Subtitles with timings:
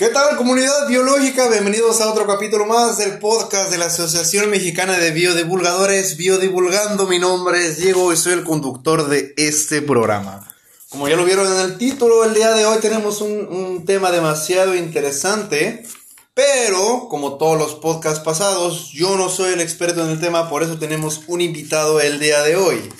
[0.00, 1.50] ¿Qué tal comunidad biológica?
[1.50, 7.06] Bienvenidos a otro capítulo más del podcast de la Asociación Mexicana de Biodivulgadores, Biodivulgando.
[7.06, 10.50] Mi nombre es Diego y soy el conductor de este programa.
[10.88, 14.10] Como ya lo vieron en el título, el día de hoy tenemos un, un tema
[14.10, 15.84] demasiado interesante,
[16.32, 20.62] pero como todos los podcasts pasados, yo no soy el experto en el tema, por
[20.62, 22.90] eso tenemos un invitado el día de hoy.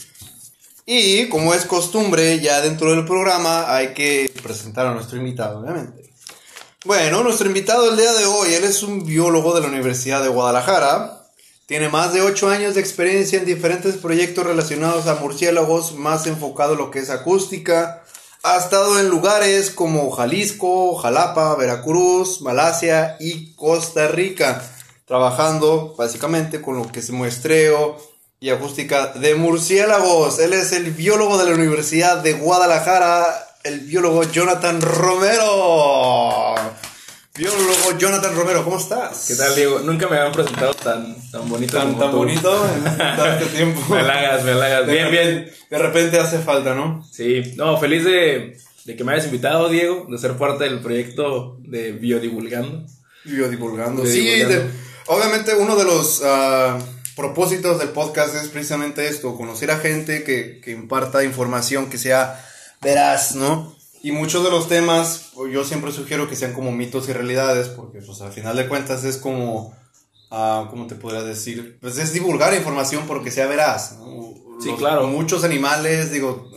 [0.85, 6.10] Y como es costumbre, ya dentro del programa hay que presentar a nuestro invitado, obviamente.
[6.87, 10.31] Bueno, nuestro invitado el día de hoy, él es un biólogo de la Universidad de
[10.31, 11.27] Guadalajara.
[11.67, 16.73] Tiene más de 8 años de experiencia en diferentes proyectos relacionados a murciélagos, más enfocado
[16.73, 18.03] en lo que es acústica.
[18.43, 24.63] Ha estado en lugares como Jalisco, Jalapa, Veracruz, Malasia y Costa Rica,
[25.05, 27.99] trabajando básicamente con lo que es muestreo
[28.41, 30.39] y acústica de murciélagos.
[30.39, 36.55] Él es el biólogo de la Universidad de Guadalajara, el biólogo Jonathan Romero.
[37.37, 39.25] Biólogo Jonathan Romero, ¿cómo estás?
[39.29, 39.79] ¿Qué tal, Diego?
[39.81, 42.17] Nunca me habían presentado tan, tan bonito Tan, como tan tú.
[42.19, 43.81] bonito en tanto tiempo.
[43.95, 44.87] Me halagas, me halagas.
[44.87, 45.55] De Bien, repente- bien.
[45.71, 47.07] De repente hace falta, ¿no?
[47.11, 51.57] Sí, no, feliz de, de que me hayas invitado, Diego, de ser parte del proyecto
[51.61, 52.85] de Biodivulgando.
[53.25, 54.05] Biodivulgando.
[54.05, 54.69] Sí, de-
[55.07, 56.79] obviamente uno de los ah,
[57.15, 62.45] propósitos del podcast es precisamente esto, conocer a gente que, que imparta información que sea
[62.81, 63.75] veraz, ¿no?
[64.03, 68.01] Y muchos de los temas, yo siempre sugiero que sean como mitos y realidades, porque
[68.01, 69.75] pues al final de cuentas es como,
[70.31, 71.79] ah, ¿cómo te podría decir?
[71.81, 74.35] Pues es divulgar información porque sea veraz, ¿no?
[74.61, 75.07] Sí, claro.
[75.07, 76.51] Muchos animales, digo,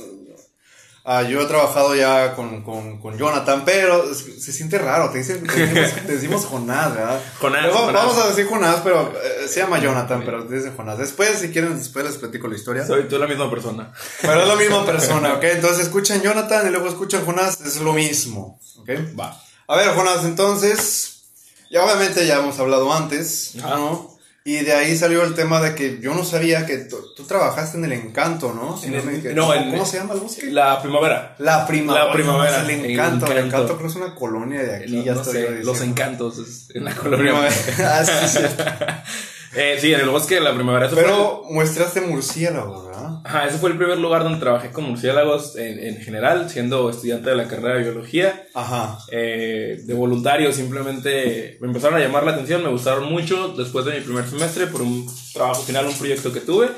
[1.05, 5.17] Ah, yo he trabajado ya con, con, con Jonathan, pero se, se siente raro, te,
[5.17, 7.21] dicen, te, decimos, te decimos Jonás, ¿verdad?
[7.41, 7.73] Jonás.
[7.73, 10.97] Vamos a decir Jonás, pero eh, se llama Jonathan, pero te dicen Jonás.
[10.97, 12.87] Después, si quieren, después les platico la historia.
[12.87, 13.91] Soy tú la misma persona.
[14.21, 15.43] Pero es la misma persona, ¿ok?
[15.43, 18.89] Entonces escuchan Jonathan y luego escuchan Jonás, es lo mismo, ¿ok?
[19.19, 19.37] Va.
[19.67, 21.23] A ver, Jonás, entonces,
[21.69, 23.75] ya obviamente ya hemos hablado antes, Ajá.
[23.75, 24.12] ¿no?
[24.45, 27.85] Y de ahí salió el tema de que yo no sabía que tú, trabajaste en
[27.85, 28.75] el encanto, ¿no?
[28.77, 29.29] Si En el- equivoco.
[29.35, 30.47] no, ¿Cómo, en- cómo se llama el bosque?
[30.51, 31.35] La primavera.
[31.39, 32.07] La primavera.
[32.07, 33.25] La primavera, El el encanto.
[33.31, 33.77] El encanto.
[33.77, 34.97] creo que es una colonia de aquí.
[34.97, 37.33] No, ya no estoy sé, los encantos es en la colonia.
[37.79, 38.43] Ah, sí, sí.
[39.55, 40.87] Eh, sí, en el bosque de la primavera.
[40.87, 43.19] Eso fue- Pero muestraste murciélagos, ¿verdad?
[43.25, 47.29] Ajá, ese fue el primer lugar donde trabajé con murciélagos en, en general, siendo estudiante
[47.29, 48.47] de la carrera de biología.
[48.53, 48.97] Ajá.
[49.11, 53.93] eh, de voluntario, simplemente me empezaron a llamar la atención, me gustaron mucho después de
[53.93, 56.69] mi primer semestre por un trabajo final, un proyecto que tuve.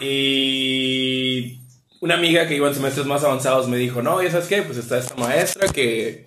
[0.00, 1.58] Y
[2.00, 4.62] una amiga que iba en semestres más avanzados me dijo, no, ¿y sabes qué?
[4.62, 6.26] Pues está esta maestra que,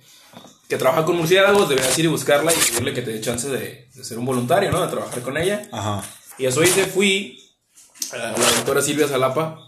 [0.67, 3.89] que trabaja con murciélagos, deberías ir y buscarla y pedirle que te dé chance de,
[3.93, 4.81] de ser un voluntario, ¿no?
[4.81, 5.67] De trabajar con ella.
[5.71, 6.03] Ajá.
[6.37, 7.39] Y eso hice, fui
[8.11, 9.59] a la doctora Silvia Salapa,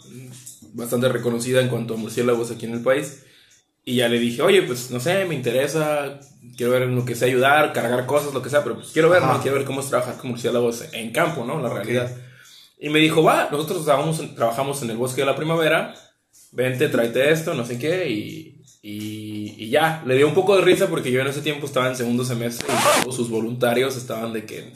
[0.73, 3.23] bastante reconocida en cuanto a murciélagos aquí en el país.
[3.85, 6.19] Y ya le dije, oye, pues no sé, me interesa,
[6.55, 9.09] quiero ver en lo que sé ayudar, cargar cosas, lo que sea, pero pues quiero
[9.09, 9.33] ver, Ajá.
[9.33, 9.41] ¿no?
[9.41, 11.59] Quiero ver cómo es trabajar con murciélagos en campo, ¿no?
[11.59, 12.15] La realidad.
[12.77, 15.95] Y me dijo, va, nosotros trabajamos en, trabajamos en el bosque de la primavera,
[16.51, 20.03] vente, tráete esto, no sé qué, y, y, y ya.
[20.05, 22.67] Le dio un poco de risa porque yo en ese tiempo estaba en segundo semestre
[22.69, 24.73] y todos sus voluntarios estaban de que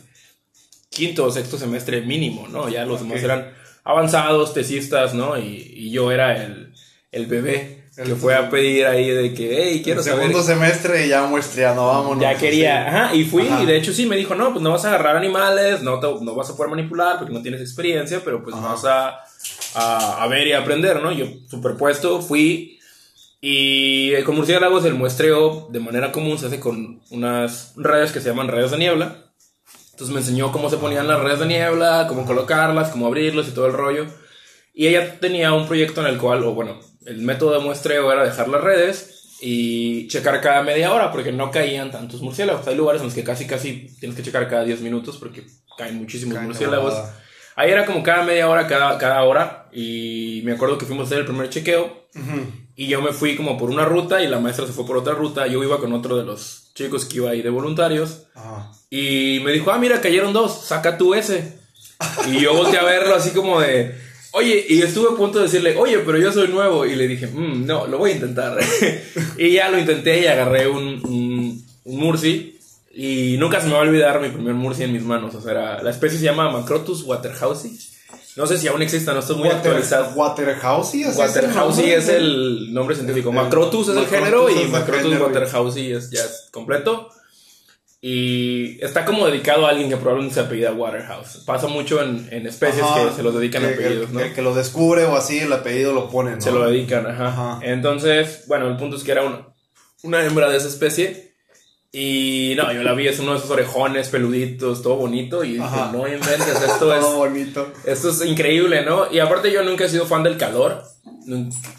[0.89, 2.69] quinto o sexto semestre mínimo, ¿no?
[2.69, 3.23] Ya los demás Ok.
[3.23, 3.51] eran
[3.83, 5.37] avanzados, tesistas, ¿no?
[5.37, 6.73] Y, y yo era el,
[7.11, 10.19] el bebé El- que fue a pedir ahí de que, hey, quiero El saber.
[10.27, 12.21] segundo semestre y ya muestreando, vámonos.
[12.21, 12.89] Ya quería, Sí.
[12.95, 13.63] ajá, y fui, Ajá.
[13.63, 16.23] y de hecho sí me dijo, no, pues no vas a agarrar animales, no, te-
[16.23, 18.67] no vas a poder manipular porque no tienes experiencia, pero pues Ajá.
[18.67, 19.19] vas a,
[19.75, 21.11] a, a ver y aprender, ¿no?
[21.11, 22.79] Yo, superpuesto, fui,
[23.45, 28.29] y con murciélagos el muestreo de manera común se hace con unas redes que se
[28.29, 29.33] llaman redes de niebla.
[29.91, 33.51] Entonces me enseñó cómo se ponían las redes de niebla, cómo colocarlas, cómo abrirlas y
[33.51, 34.05] todo el rollo.
[34.73, 38.23] Y ella tenía un proyecto en el cual, o bueno, el método de muestreo era
[38.23, 42.65] dejar las redes y checar cada media hora porque no caían tantos murciélagos.
[42.65, 45.43] Hay lugares en los que casi, casi tienes que checar cada 10 minutos porque
[45.77, 46.93] caen muchísimos Caen murciélagos.
[47.57, 49.67] Ahí era como cada media hora, cada, cada hora.
[49.73, 52.07] Y me acuerdo que fuimos a hacer el primer chequeo.
[52.15, 52.62] Ujú.
[52.75, 55.13] Y yo me fui como por una ruta y la maestra se fue por otra
[55.13, 55.45] ruta.
[55.47, 58.23] Yo iba con otro de los chicos que iba ahí de voluntarios.
[58.33, 58.71] Ajá.
[58.89, 61.57] Y me dijo, ah, mira, cayeron dos, saca tú ese.
[62.31, 63.93] Y yo volteé a verlo así como de,
[64.31, 66.85] oye, y estuve a punto de decirle, oye, pero yo soy nuevo.
[66.85, 68.57] Y le dije, "Mm, no, lo voy a intentar.
[69.37, 72.57] y ya lo intenté y agarré un, un, un murci.
[72.95, 75.33] Y nunca se me va a olvidar mi primer murci en mis manos.
[75.35, 77.77] O sea, era- la especie se llama Macrotus waterhousey.
[78.35, 80.13] No sé si aún existe, no estoy muy Water- actualizado.
[80.15, 83.29] Waterhousey, ¿así es el Waterhousey es el nombre científico.
[83.29, 85.19] El- Macrotus es el género y el Macrotus.
[85.19, 87.09] Waterhousey es ya es completo.
[88.05, 91.37] Y está como dedicado a alguien que probablemente se apellida Waterhouse.
[91.45, 94.19] Pasa mucho en, en especies Ajá, que se los dedican a apellidos, que, ¿no?
[94.19, 96.41] que, que lo descubre o así, el apellido lo ponen, ¿no?
[96.41, 97.27] Se lo dedican, ajá.
[97.27, 97.59] Ajá.
[97.61, 99.47] Entonces, bueno, el punto es que era una,
[100.01, 101.32] una hembra de esa especie.
[101.95, 105.43] Y no, yo la vi, es uno de esos orejones peluditos, todo bonito.
[105.43, 107.71] Y dije, no inventes, esto Todo es, bonito.
[107.85, 109.11] esto es increíble, ¿no?
[109.11, 110.83] Y aparte, yo nunca he sido fan del calor.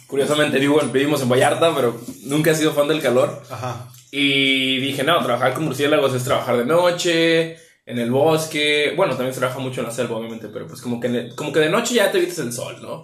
[0.06, 3.42] Curiosamente, vivo vivimos en Vallarta, pero nunca he sido fan del calor.
[3.50, 3.88] Ajá.
[4.12, 8.92] Y dije, no, trabajar con murciélagos es trabajar de noche, en el bosque.
[8.96, 11.52] Bueno, también se trabaja mucho en la selva, obviamente, pero pues como que, el- como
[11.52, 13.02] que de noche ya te evitas el sol, ¿no?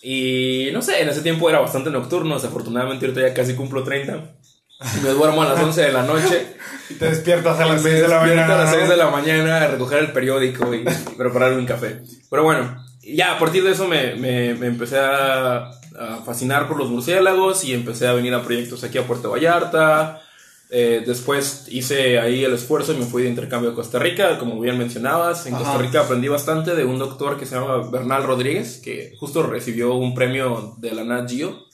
[0.00, 2.36] Y no sé, en ese tiempo era bastante nocturno.
[2.36, 4.36] Desafortunadamente, ahorita ya casi cumplo 30.
[4.80, 6.46] Y me duermo a las 11 de la noche.
[6.90, 8.44] Y te despiertas a las Me 6 de la mañana.
[8.54, 8.76] a las ¿no?
[8.76, 10.84] 6 de la mañana a recoger el periódico y
[11.16, 12.02] prepararme un café.
[12.30, 16.76] Pero bueno, ya a partir de eso me, me- me empecé a, a fascinar por
[16.76, 20.20] los murciélagos y empecé a venir a proyectos aquí a Puerto Vallarta.
[20.68, 24.60] Eh, después hice ahí el esfuerzo y me fui de intercambio a Costa Rica, como
[24.60, 25.46] bien mencionabas.
[25.46, 25.62] En Ajá.
[25.64, 29.94] Costa Rica aprendí bastante de un doctor que se llama Bernal Rodríguez, que justo recibió
[29.94, 31.65] un premio de la Nat Geo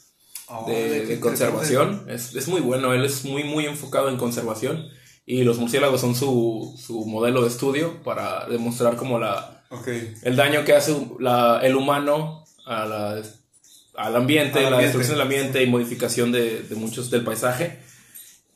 [0.54, 2.04] Oh, de, conservación.
[2.08, 4.86] Es, es muy bueno, él es muy, muy enfocado en conservación.
[5.24, 9.88] Y los murciélagos son su, su modelo de estudio para demostrar como la, Ok.
[10.22, 13.22] el daño que hace la- el humano a la-
[13.94, 14.82] al ambiente, Al la ambiente.
[14.98, 17.78] destrucción del ambiente y modificación de, de muchos del paisaje.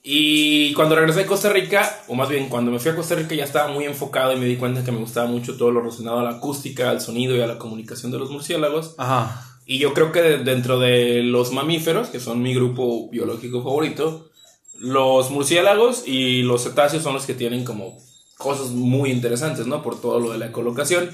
[0.03, 3.35] Y cuando regresé a Costa Rica, o más bien cuando me fui a Costa Rica
[3.35, 6.21] ya estaba muy enfocado y me di cuenta que me gustaba mucho todo lo relacionado
[6.21, 8.95] a la acústica, al sonido y a la comunicación de los murciélagos.
[8.99, 9.56] Ajá.
[9.67, 14.31] Y yo creo que de- dentro de los mamíferos, que son mi grupo biológico favorito,
[14.79, 17.99] los murciélagos y los cetáceos son los que tienen como
[18.39, 19.83] cosas muy interesantes, ¿no?
[19.83, 21.11] Por todo lo de la colocación.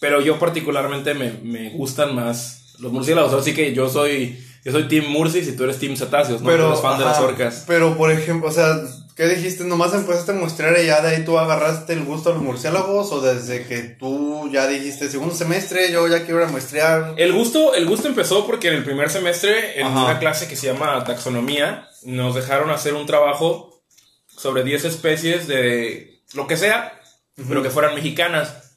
[0.00, 3.34] Pero yo particularmente me, me gustan más los murciélagos.
[3.34, 6.48] Así que yo soy, yo soy Team Murcis y tú eres Team cetáceos, ¿no?
[6.48, 7.64] Pero, eres fan de las orcas.
[7.66, 8.74] pero por ejemplo, o sea,
[9.20, 9.64] ¿qué dijiste?
[9.64, 13.12] ¿Nomás empezaste a mostrar y ya de ahí tú agarraste el gusto a los murciélagos?
[13.12, 17.12] ¿O desde que tú ya dijiste, segundo semestre, yo ya quiero ir a muestrear?
[17.18, 20.04] El gusto, el gusto empezó porque en el primer semestre, en Ajá.
[20.04, 23.82] una clase que se llama taxonomía, nos dejaron hacer un trabajo
[24.26, 26.98] sobre 10 especies de lo que sea,
[27.46, 28.72] pero que fueran mexicanas.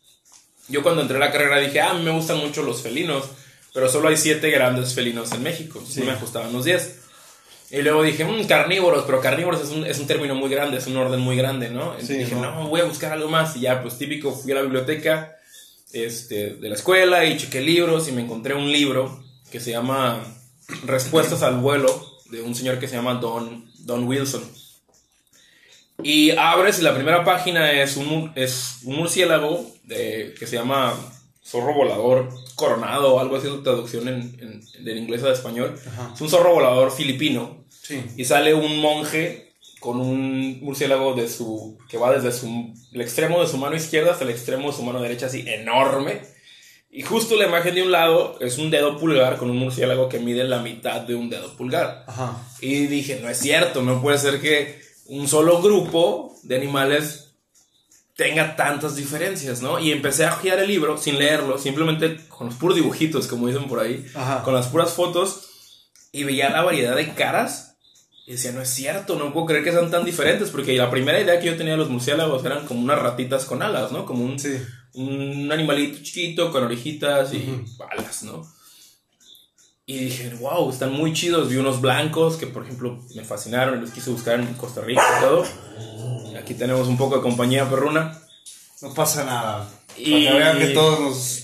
[0.67, 3.29] Yo cuando entré a la carrera dije, ah, a mí me gustan mucho los felinos,
[3.73, 7.02] pero solo hay 7 grandes felinos en México, entonces no me ajustaban los 10.
[7.73, 10.85] Y luego dije, "Mm, carnívoros, pero carnívoros es un, es un término muy grande, es
[10.85, 11.95] un orden muy grande, ¿no?
[11.99, 12.41] Sí, dije, ¿no?
[12.63, 13.55] no, voy a buscar algo más.
[13.57, 15.35] Y ya, pues típico, fui a la biblioteca
[15.91, 20.23] este, de la escuela y chequé libros y me encontré un libro que se llama
[20.85, 24.43] Respuestas al vuelo de un señor que se llama Don, Don Wilson.
[26.03, 30.93] Y abres y la primera página es un, es un murciélago de- que se llama
[31.45, 35.77] zorro volador coronado o algo así es la traducción en, en- del inglés al español.
[35.87, 36.11] Ajá.
[36.15, 38.01] Es un zorro volador filipino Sí.
[38.15, 43.41] y sale un monje con un murciélago de su que va desde su, el extremo
[43.41, 46.21] de su mano izquierda hasta el extremo de su mano derecha así enorme
[46.89, 50.19] y justo la imagen de un lado es un dedo pulgar con un murciélago que
[50.19, 52.37] mide la mitad de un dedo pulgar Ajá.
[52.61, 57.22] y dije no es cierto no puede ser que un solo grupo de animales
[58.15, 62.55] tenga tantas diferencias no y empecé a hojear el libro sin leerlo simplemente con los
[62.55, 64.43] puros dibujitos como dicen por ahí Ajá.
[64.43, 65.49] con las puras fotos
[66.11, 67.71] y veía la variedad de caras
[68.25, 71.19] y decía, no es cierto, no puedo creer que sean tan diferentes, porque la primera
[71.19, 74.05] idea que yo tenía de los murciélagos eran como unas ratitas con alas, ¿no?
[74.05, 74.61] Como un, Sí.
[74.93, 78.49] un animalito chiquito con orejitas y alas, ¿no?
[79.85, 81.49] Y dije, wow, están muy chidos.
[81.49, 85.03] Vi unos blancos que, por ejemplo, me fascinaron y los quise buscar en Costa Rica
[85.17, 85.45] y todo.
[86.43, 88.19] Aquí tenemos un poco de compañía perruna.
[88.81, 89.65] No pasa nada.
[89.95, 91.43] Y- Para que vean que todos nos...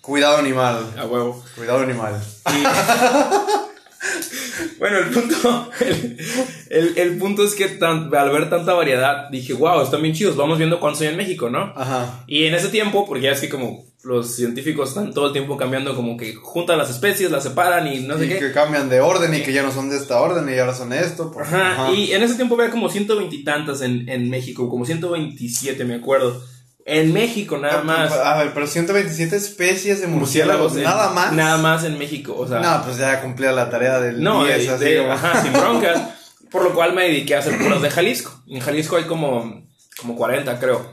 [0.00, 0.94] Cuidado animal.
[0.96, 1.42] A huevo.
[1.56, 2.22] Cuidado animal.
[4.78, 6.16] Bueno, el punto, el,
[6.70, 10.36] el- el punto es que tan- al ver tanta variedad, dije, wow, están bien chidos,
[10.36, 11.72] vamos viendo cuántos hay en México, ¿no?
[11.76, 12.24] Ajá.
[12.26, 15.56] Y en ese tiempo, porque ya es que como los científicos están todo el tiempo
[15.56, 18.38] cambiando, como que juntan las especies, las separan y no sé y qué.
[18.38, 20.92] que cambian de orden y que ya no son de esta orden y ahora son
[20.92, 21.30] esto.
[21.32, 24.84] pues, Ajá, y en ese tiempo había como 120 y tantas en, en México, como
[24.86, 26.40] 127, me acuerdo.
[26.88, 28.12] En México nada más.
[28.12, 31.32] A ver, pero 127 especies de murciélagos, nada más.
[31.32, 32.60] Nada más en México, o sea.
[32.60, 35.52] No, pues ya cumplía la tarea del No, 10, de- así de- como- ajá, sin
[35.52, 36.00] broncas.
[36.50, 38.40] Por lo cual me dediqué a hacer puros de Jalisco.
[38.48, 39.64] En Jalisco hay como,
[40.00, 40.86] como 40, creo.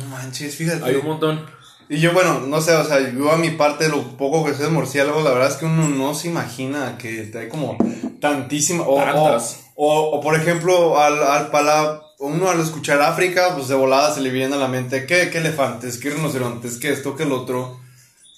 [0.00, 0.84] No manches, fíjate.
[0.84, 1.46] Hay un montón.
[1.88, 4.64] Y yo, bueno, no sé, o sea, yo a mi parte, lo poco que sé
[4.64, 7.76] de murciélagos, la verdad es que uno no se imagina que hay como
[8.20, 8.82] tantísima.
[8.84, 9.60] O, o, Tantas.
[9.76, 14.20] o, o, por ejemplo, al, al pala- uno al escuchar África, pues de volada se
[14.20, 17.80] le viene a la mente, ¿qué, qué elefantes, qué rinocerontes, qué esto, qué el otro?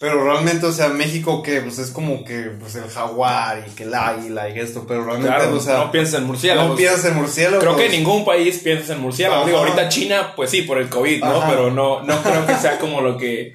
[0.00, 3.84] Pero realmente, o sea, México, que pues es como que pues el jaguar y que
[3.84, 6.70] el águila y esto, pero realmente, Claro, o sea, no piensas en murciélagos.
[6.70, 7.62] no piensas en murciélagos.
[7.62, 9.46] Creo que en ningún país piensas en murciélagos.
[9.46, 11.36] Digo, ahorita China, pues sí, por el COVID, ¿no?
[11.42, 11.50] Ajá.
[11.50, 13.54] Pero no, no creo que sea como lo que,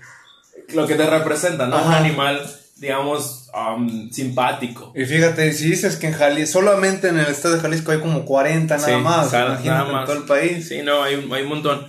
[0.70, 1.84] lo que te representa, ¿no?
[1.84, 2.42] Un animal
[2.80, 4.92] digamos, um, simpático.
[4.96, 8.26] Y fíjate, si dices que en Jalisco, solamente en el estado de Jalisco hay como
[8.26, 10.68] 40 nada Sí, más, sal- en todo el país.
[10.68, 11.88] Sí, no, hay, un- hay un montón.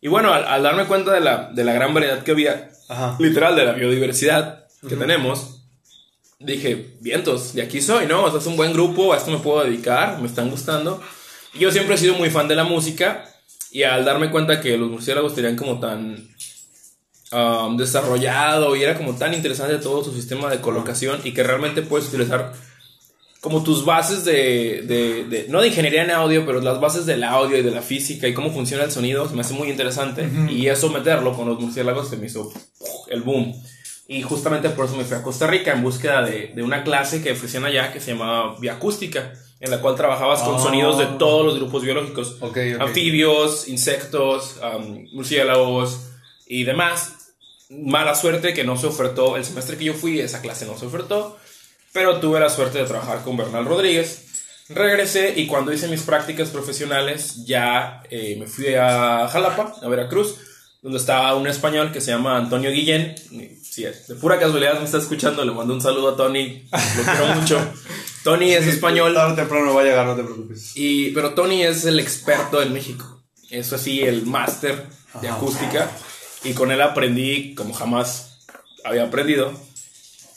[0.00, 3.16] Y bueno, al, al darme cuenta de la, de la gran variedad que había, Ajá.
[3.18, 5.64] literal, de la biodiversidad que tenemos,
[6.38, 8.22] dije, vientos, de aquí soy, ¿no?
[8.24, 11.02] O sea, es un buen grupo, a esto me puedo dedicar, me están gustando.
[11.52, 13.24] Y yo siempre he sido muy fan de la música
[13.72, 16.28] y al darme cuenta que los murciélagos tenían como tan
[17.32, 21.82] um, desarrollado y era como tan interesante todo su sistema de colocación y que realmente
[21.82, 22.52] puedes utilizar
[23.40, 27.22] como tus bases de, de- de- no de ingeniería en audio, pero las bases del
[27.22, 30.28] audio y de la física y cómo funciona el sonido, se me hace muy interesante.
[30.50, 32.52] Y eso meterlo con los murciélagos se me hizo
[33.08, 33.54] el boom.
[34.08, 37.22] Y justamente por eso me fui a Costa Rica en búsqueda de, de una clase
[37.22, 40.58] que ofrecían allá que se llamaba Biacústica, en la cual trabajabas con Ah.
[40.60, 42.38] sonidos de todos los grupos biológicos.
[42.40, 42.80] Ok, ok.
[42.80, 46.00] Anfibios, insectos, am, murciélagos
[46.46, 47.17] y demás.
[47.70, 50.86] Mala suerte que no se ofertó, el semestre que yo fui, esa clase no se
[50.86, 51.38] ofertó,
[51.92, 54.24] pero tuve la suerte de trabajar con Bernal Rodríguez.
[54.70, 60.36] Regresé y cuando hice mis prácticas profesionales ya eh, me fui a Jalapa, a Veracruz,
[60.82, 63.14] donde estaba un español que se llama Antonio Guillén.
[63.62, 67.26] Sí, de pura casualidad me está escuchando, le mando un saludo a Tony, lo quiero
[67.34, 67.72] mucho.
[68.24, 69.14] Tony es español.
[69.14, 70.72] Tarde o temprano va a llegar, no te preocupes.
[70.74, 73.22] Y, pero Tony es el experto en México.
[73.50, 74.86] Es así, el máster
[75.20, 75.90] de acústica.
[76.44, 78.38] Y con él aprendí como jamás
[78.84, 79.52] había aprendido.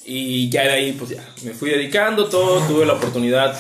[0.03, 2.65] Y ya de ahí, pues ya, me fui dedicando todo.
[2.67, 3.57] Tuve la oportunidad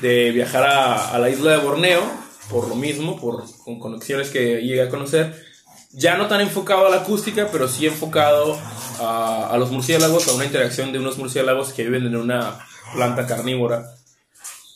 [0.00, 2.02] de viajar a, a la isla de Borneo,
[2.50, 5.44] por lo mismo, por con conexiones que llegué a conocer.
[5.92, 8.58] Ya no tan enfocado a la acústica, pero sí enfocado
[9.00, 12.58] a, a los murciélagos, a una interacción de unos murciélagos que viven en una
[12.94, 13.94] planta carnívora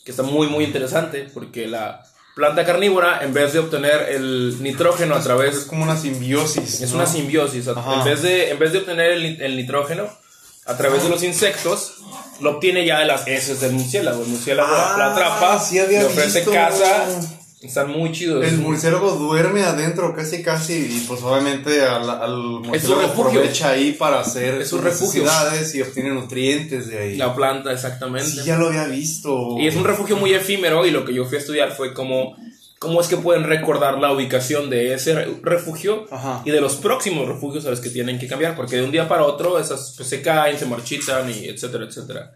[0.09, 2.03] que está muy muy interesante porque la
[2.35, 6.81] planta carnívora en vez de obtener el nitrógeno a Es través como una simbiosis.
[6.81, 6.97] es ¿no?
[6.97, 7.95] una simbiosis Ajá.
[7.99, 10.07] en vez de en vez de obtener el, el nitrógeno
[10.65, 11.95] a través de los insectos
[12.41, 15.99] lo obtiene ya de las heces del murciélago el murciélago Ah, la atrapa sí había
[16.01, 16.51] le ofrece visto.
[16.53, 17.07] casa
[17.61, 23.01] están muy chidos El murciélago duerme adentro casi casi y pues obviamente al, al murciélago
[23.01, 27.15] aprovecha ahí para hacer sus necesidades y obtiene nutrientes de ahí.
[27.17, 29.57] la planta exactamente Sí, ya lo había visto.
[29.59, 32.37] Y es un refugio muy efímero y lo que yo fui a estudiar fue cómo,
[32.79, 36.41] cómo es que pueden recordar la ubicación de ese re- refugio Ajá.
[36.45, 39.09] y de los próximos refugios a los que tienen que cambiar, porque de un día
[39.09, 42.35] para otro esas pues, se caen, se marchitan y etcétera, etcétera.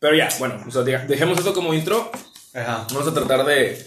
[0.00, 2.10] Pero ya, bueno, o sea, dejemos esto como intro,
[2.54, 2.86] Ajá.
[2.92, 3.84] vamos a tratar de,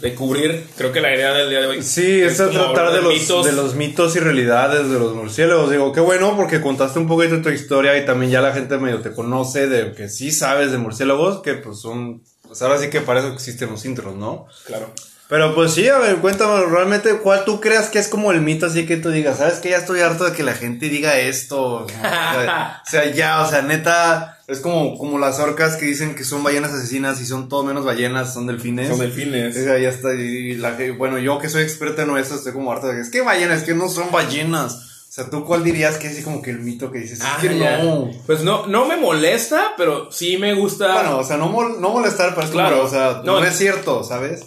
[0.00, 3.12] de cubrir, creo que la idea del día de hoy Sí, es, tratar de los,
[3.12, 3.46] mitos.
[3.46, 5.70] de los mitos y realidades de los murciélagos.
[5.70, 8.78] Digo, qué bueno porque contaste un poquito de tu historia y también ya la gente
[8.78, 12.88] medio te conoce de que sí sabes de murciélagos, que pues son, pues ahora sí
[12.88, 14.46] que para eso existen los intros, ¿no?
[14.64, 14.90] Claro.
[15.30, 18.66] Pero pues sí, a ver, cuéntame realmente cuál tú creas que es como el mito
[18.66, 21.86] así que tú digas, ¿sabes que Ya estoy harto de que la gente diga esto.
[21.86, 21.86] ¿no?
[21.86, 26.14] O, sea, o sea, ya, o sea, neta, es como, como las orcas que dicen
[26.16, 28.88] que son ballenas asesinas y son todo menos ballenas, son delfines.
[28.88, 29.56] Son delfines.
[29.56, 32.72] O sea, ya está, y la bueno, yo que soy experto en eso, estoy como
[32.72, 34.74] harto de que es que ballenas, que no son ballenas.
[35.08, 37.20] O sea, ¿tú cuál dirías que es así como que el mito que dices?
[37.22, 37.78] Ah, es que ya.
[37.84, 38.10] no.
[38.26, 40.92] Pues no, no me molesta, pero sí me gusta.
[40.92, 42.84] Bueno, o sea, no, mol- no molestar, pero es como, Claro.
[42.84, 43.44] o sea, no, No.
[43.44, 44.42] es cierto, ¿sabes?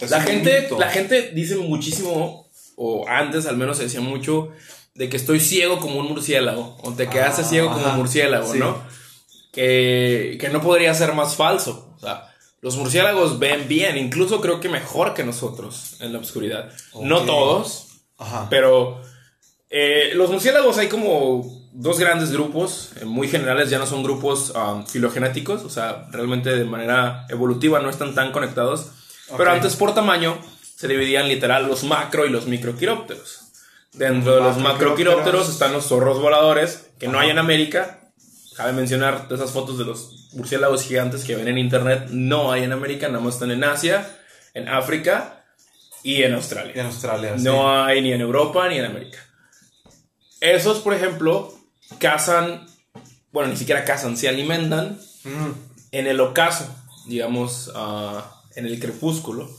[0.00, 0.78] Es La gente, mito.
[0.78, 4.48] la gente dice muchísimo, o antes al menos se decía mucho,
[4.94, 8.52] de que estoy ciego como un murciélago, o te quedaste Ah, ciego como un murciélago,
[8.52, 8.58] sí.
[8.58, 8.82] ¿no?
[9.52, 11.92] Que, que no podría ser más falso.
[11.96, 12.26] O sea,
[12.60, 16.70] los murciélagos ven bien, incluso creo que mejor que nosotros en la oscuridad.
[17.02, 17.86] No todos,
[18.18, 18.46] Ajá.
[18.50, 19.00] pero
[19.70, 24.50] eh, los murciélagos hay como dos grandes grupos, eh, muy generales, ya no son grupos
[24.56, 28.86] um, filogenéticos, o sea, realmente de manera evolutiva no están tan conectados.
[29.36, 30.38] Pero antes por tamaño
[30.76, 33.46] se dividían literal los macro y los microquirópteros.
[33.92, 35.48] Dentro de los Macroquirópteros.
[35.48, 37.98] están los zorros voladores, que no hay en América.
[38.56, 42.72] Cabe mencionar esas fotos de los murciélagos gigantes que ven en internet, no hay en
[42.72, 44.08] América, nada más están en Asia,
[44.54, 45.44] en África
[46.04, 46.72] y en Australia.
[46.76, 47.44] En Australia, sí.
[47.44, 49.18] No hay ni en Europa ni en América.
[50.40, 51.52] Esos, por ejemplo,
[51.98, 52.66] cazan,
[53.32, 55.50] bueno, ni siquiera cazan, se alimentan Mm.
[55.92, 56.66] en el ocaso,
[57.06, 59.50] digamos, ah, en el crepúsculo.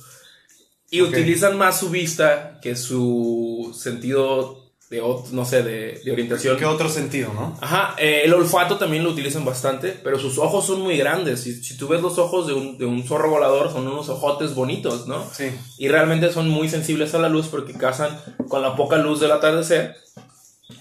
[0.89, 6.57] Y utilizan más su vista que su sentido de, no sé, de, de orientación.
[6.57, 7.57] ¿Qué otro sentido, no?
[7.62, 11.39] Ajá, eh, el olfato también lo utilizan bastante, pero sus ojos son muy grandes.
[11.39, 14.53] Si, si tú ves los ojos de un, de un zorro volador, son unos ojotes
[14.53, 15.25] bonitos, ¿no?
[15.31, 15.45] Sí.
[15.77, 18.19] Y realmente son muy sensibles a la luz porque cazan
[18.50, 19.95] con la poca luz del atardecer.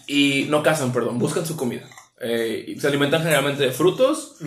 [0.09, 1.88] Y no cazan, perdón, buscan su comida.
[2.21, 4.38] Eh, se alimentan generalmente de frutos,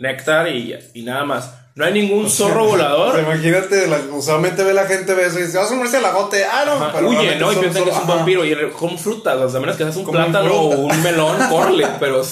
[0.00, 1.54] néctar y, y nada más.
[1.76, 3.18] No hay ningún zorro O sea, volador.
[3.20, 6.44] imagínate, la- usualmente ve la gente ve eso y dice, vas a un murciélagote.
[6.44, 7.52] Ah, no, pero Huye, ¿no?
[7.52, 8.02] Y piensan que es un.
[8.02, 8.14] Ajá.
[8.16, 8.44] vampiro.
[8.44, 11.36] Y el- con frutas, o sea, a menos que seas un plátano o un melón,
[11.50, 11.86] corre.
[12.00, 12.22] Pero.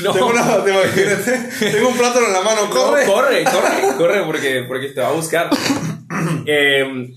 [0.00, 0.12] No.
[0.12, 3.04] Tengo una, te imagínate, tengo un plátano en la mano, corre.
[3.06, 5.50] No, corre, corre, corre, porque, porque te va a buscar.
[6.46, 7.10] Eh,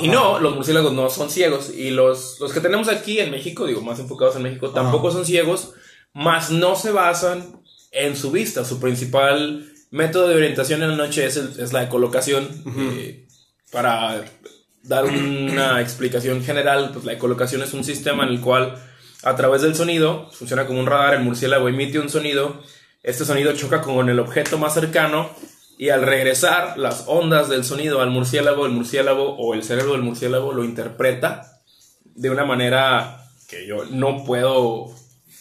[0.00, 1.70] y no, los murciélagos no son ciegos.
[1.74, 5.24] Y los, los que tenemos aquí en México, digo, más enfocados en México, tampoco son
[5.24, 5.72] ciegos,
[6.12, 8.64] más no se basan en su vista.
[8.64, 12.48] Su principal método de orientación en la noche es, el- es la ecolocación.
[12.76, 13.28] Eh,
[13.70, 14.24] para
[14.82, 18.74] dar una explicación general, pues la ecolocación es un sistema en el cual
[19.22, 22.60] a través del sonido, funciona como un radar, el murciélago emite un sonido,
[23.04, 25.30] este sonido choca con el objeto más cercano
[25.78, 30.02] y al regresar las ondas del sonido al murciélago, el murciélago o el cerebro del
[30.02, 31.60] murciélago lo interpreta
[32.04, 34.90] de una manera que yo no puedo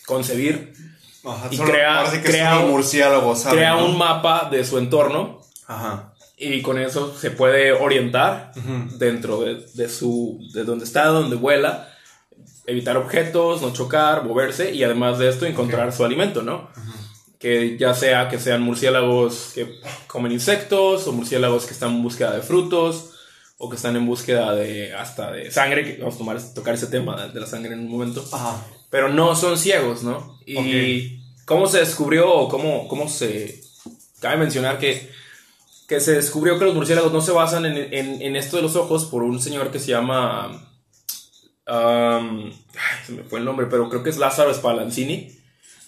[0.06, 0.74] concebir,
[1.24, 3.86] Ajá, Y solo- crea- sí crea un- murciélago, ¿sabe, crea no?
[3.86, 6.14] un mapa de su entorno Ajá.
[6.38, 8.52] y con eso se puede orientar
[8.98, 11.88] dentro de, de su de donde está, donde vuela,
[12.66, 16.70] evitar objetos, no chocar, moverse y además de esto encontrar su alimento, ¿no?
[17.40, 22.32] Que ya sea que sean murciélagos que comen insectos o murciélagos que están en búsqueda
[22.36, 23.10] de frutos
[23.58, 26.88] o que están en búsqueda de hasta de sangre, que vamos a tomar, tocar ese
[26.88, 28.58] tema de la sangre en un momento Ajá.
[28.92, 30.40] Pero no son ciegos, ¿no?
[30.46, 33.60] Y cómo se descubrió o cómo, cómo se...
[34.20, 35.10] Cabe mencionar que,
[35.88, 38.76] que se descubrió que los murciélagos no se basan en, en- en esto de los
[38.76, 40.70] ojos por un señor que se llama...
[41.66, 45.36] am, ay, se me fue el nombre, pero creo que es Lázaro Spallanzini.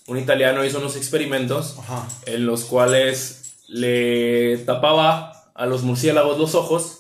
[0.08, 2.08] Un italiano hizo unos experimentos Ajá.
[2.26, 7.00] en los cuales le tapaba a los murciélagos los ojos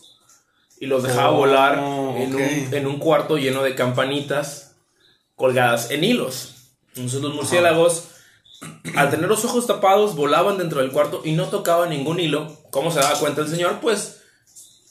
[0.79, 1.77] y los dejaba Oh, volar
[2.17, 4.62] en, un, en un cuarto lleno de campanitas
[5.35, 6.55] colgadas en hilos.
[6.95, 8.05] Entonces los murciélagos,
[8.95, 12.55] al tener los ojos tapados, volaban dentro del cuarto y no tocaban ningún hilo.
[12.71, 13.79] ¿Cómo se daba cuenta el señor?
[13.81, 14.19] Pues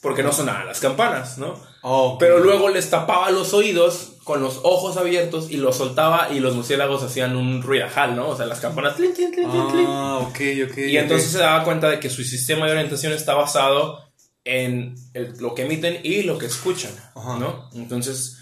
[0.01, 1.55] porque no sonaban las campanas, ¿no?
[1.81, 6.39] Oh, Pero luego les tapaba los oídos con los ojos abiertos y los soltaba y
[6.41, 8.27] los murciélagos hacían un ruidajal, ¿no?
[8.29, 8.95] O sea, las campanas...
[8.97, 9.47] tlin, tlin, tlin.
[9.87, 10.77] Ah, ok, ok.
[10.77, 13.99] Y entonces se daba cuenta de que su sistema de orientación está basado
[14.43, 17.37] en el- lo que emiten y lo que escuchan, Ajá.
[17.37, 17.69] ¿no?
[17.73, 18.39] Entonces,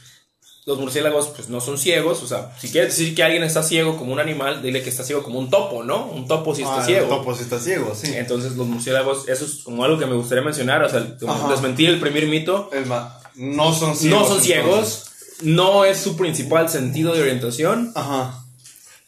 [0.72, 3.98] los murciélagos pues no son ciegos, o sea, si quieres decir que alguien está ciego
[3.98, 6.06] como un animal, dile que está ciego como un topo, ¿no?
[6.06, 7.04] Un topo si está Ah, ciego.
[7.04, 8.14] El topo sí está ciego, sí.
[8.16, 11.02] Entonces, los murciélagos, eso es como algo que me gustaría mencionar, o sea,
[11.50, 12.70] desmentir el primer mito.
[12.88, 14.20] Más, no son ciegos.
[14.22, 14.46] no son entonces.
[14.46, 15.06] ciegos,
[15.44, 18.44] no es su principal sentido de orientación, Ajá.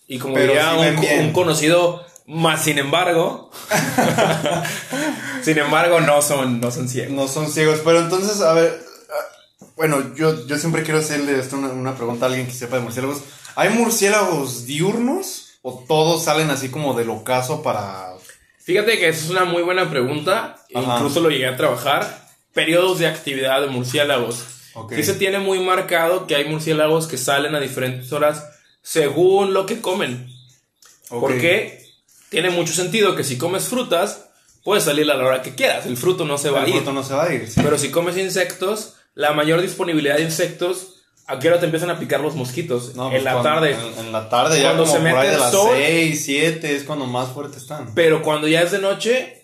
[0.08, 3.52] y como Pero diría un, un conocido, más sin embargo,
[5.44, 7.12] sin embargo, no son, no son ciegos.
[7.14, 8.82] No son ciegos, pero entonces, a ver,
[9.76, 12.84] bueno, yo, yo siempre quiero hacerle esto una, una pregunta a alguien que sepa de
[12.84, 13.22] murciélagos.
[13.56, 18.10] ¿Hay murciélagos diurnos o todos salen así como del ocaso para...
[18.60, 20.96] Fíjate que esa es una muy buena pregunta, Ajá.
[20.96, 22.28] incluso lo llegué a trabajar.
[22.54, 24.46] Periodos de actividad de murciélagos.
[24.76, 24.94] Ok.
[24.96, 28.44] Sí se tiene muy marcado que hay murciélagos que salen a diferentes horas
[28.82, 30.30] según lo que comen.
[31.10, 31.84] Porque
[32.30, 34.30] tiene mucho sentido que si comes frutas,
[34.64, 35.86] puedes salir a la hora que quieras.
[35.86, 36.76] El fruto no se va El a ir.
[36.76, 37.48] fruto no se va a ir.
[37.48, 37.60] sí.
[37.64, 40.96] Pero si comes insectos, la mayor disponibilidad de insectos,
[41.28, 42.96] ¿a qué hora te empiezan a picar los mosquitos?
[42.96, 43.72] No, en pues la cuando- tarde.
[44.00, 45.70] En, en la tarde, ya Cuando como se por ahí mete de el las sol.
[45.76, 47.94] 6, 7 es cuando más fuertes están.
[47.96, 49.44] Pero cuando ya es de noche,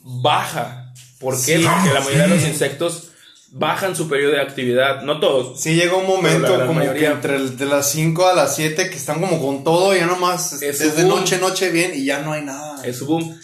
[0.00, 0.92] baja.
[1.18, 1.58] ¿Por qué?
[1.58, 3.08] Sí, Porque la mayoría de los insectos
[3.52, 5.02] bajan su periodo de actividad.
[5.02, 5.60] No todos.
[5.60, 8.56] Sí llega un momento la como mayoría- que entre el- de las 5 a las
[8.56, 11.20] 7 que están como con todo, ya nomás Es es de boom.
[11.20, 12.84] noche, noche bien y ya no hay nada.
[12.84, 13.38] Es su boom.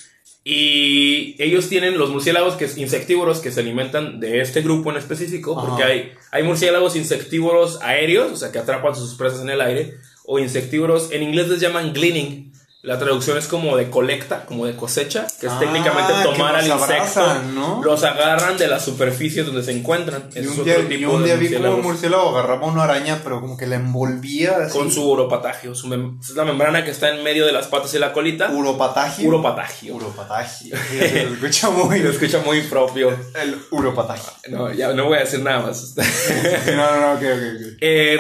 [0.52, 5.54] Y ellos tienen los murciélagos que insectívoros que se alimentan de este grupo en específico,
[5.54, 9.94] porque hay, hay murciélagos insectívoros aéreos, o sea, que atrapan sus presas en el aire,
[10.26, 12.52] o insectívoros, en inglés les llaman gleaning.
[12.82, 16.66] La traducción es como de colecta, como de cosecha, que es Ah, técnicamente tomar al
[16.66, 17.82] insecto, abrazan, ¿no?
[17.84, 20.30] los agarran de las superficies donde se encuentran.
[20.34, 22.84] Y un otro día, tipo yo un de día vi como un murciélago agarraba una
[22.84, 24.78] araña, pero como que la envolvía así.
[24.78, 25.90] con su uropatagio, su
[26.22, 28.50] es la membrana que está en medio de las patas y la colita.
[28.50, 29.28] uropatagio.
[29.28, 29.96] Uropatagio.
[29.96, 30.74] Uropatagio.
[30.98, 31.98] Se lo escucha muy.
[31.98, 33.10] Lo escucha muy propio.
[33.34, 34.32] El uropatagio.
[34.48, 35.94] No, ya no voy a decir nada más.
[36.66, 37.78] No, no, no, ok, ok, ok.
[37.80, 38.18] Eh,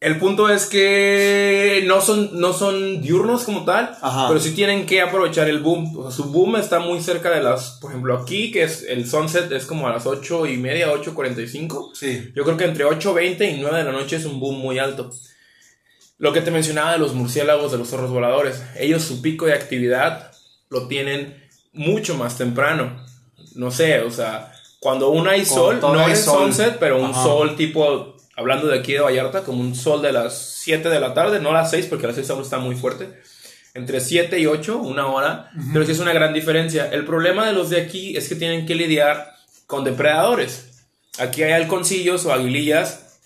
[0.00, 4.28] el punto es que no son, no son diurnos como tal, Ajá.
[4.28, 5.96] pero sí tienen que aprovechar el boom.
[5.98, 9.08] O sea, su boom está muy cerca de las, por ejemplo, aquí, que es el
[9.10, 11.90] sunset, es como a las 8 y media, 8.45.
[11.94, 12.30] Sí.
[12.36, 15.10] Yo creo que entre 8.20 y 9 de la noche es un boom muy alto.
[16.18, 19.54] Lo que te mencionaba de los murciélagos, de los zorros voladores, ellos su pico de
[19.54, 20.30] actividad
[20.68, 23.04] lo tienen mucho más temprano.
[23.54, 26.44] No sé, o sea, cuando aún hay sol, no hay es sol.
[26.52, 27.22] sunset, pero un Ajá.
[27.22, 31.12] sol tipo, hablando de aquí de Vallarta, como un sol de las 7 de la
[31.12, 33.20] tarde, no a las 6 porque a las 6 aún está muy fuerte.
[33.74, 36.88] entre 7 y 8, una hora, pero sí es una gran diferencia.
[36.90, 39.34] El problema de los de aquí es que tienen que lidiar
[39.66, 40.86] con depredadores.
[41.18, 43.18] Aquí hay halconcillos o aguilillas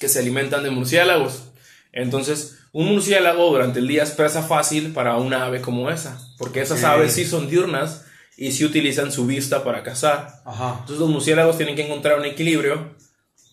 [0.00, 1.44] que se alimentan de murciélagos.
[1.92, 6.60] Entonces, un murciélago durante el día es presa fácil para una ave como esa, porque
[6.60, 8.04] esas aves sí son diurnas
[8.36, 10.42] y sí utilizan su vista para cazar.
[10.44, 10.76] Ajá.
[10.80, 12.96] Entonces los murciélagos tienen que encontrar un equilibrio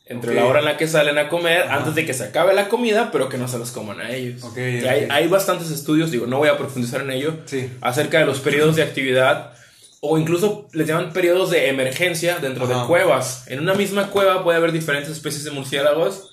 [0.05, 2.67] entre la hora en la que salen a comer antes de que se acabe la
[2.67, 4.41] comida, pero que no se los coman a ellos.
[4.57, 7.69] Hay, hay bastantes estudios, digo, no voy a profundizar en ello, Sí.
[7.81, 9.53] acerca de los periodos de actividad
[10.01, 12.81] o incluso les llaman periodos de emergencia dentro Ajá.
[12.81, 13.45] de cuevas.
[13.47, 16.31] En una misma cueva puede haber diferentes especies de murciélagos.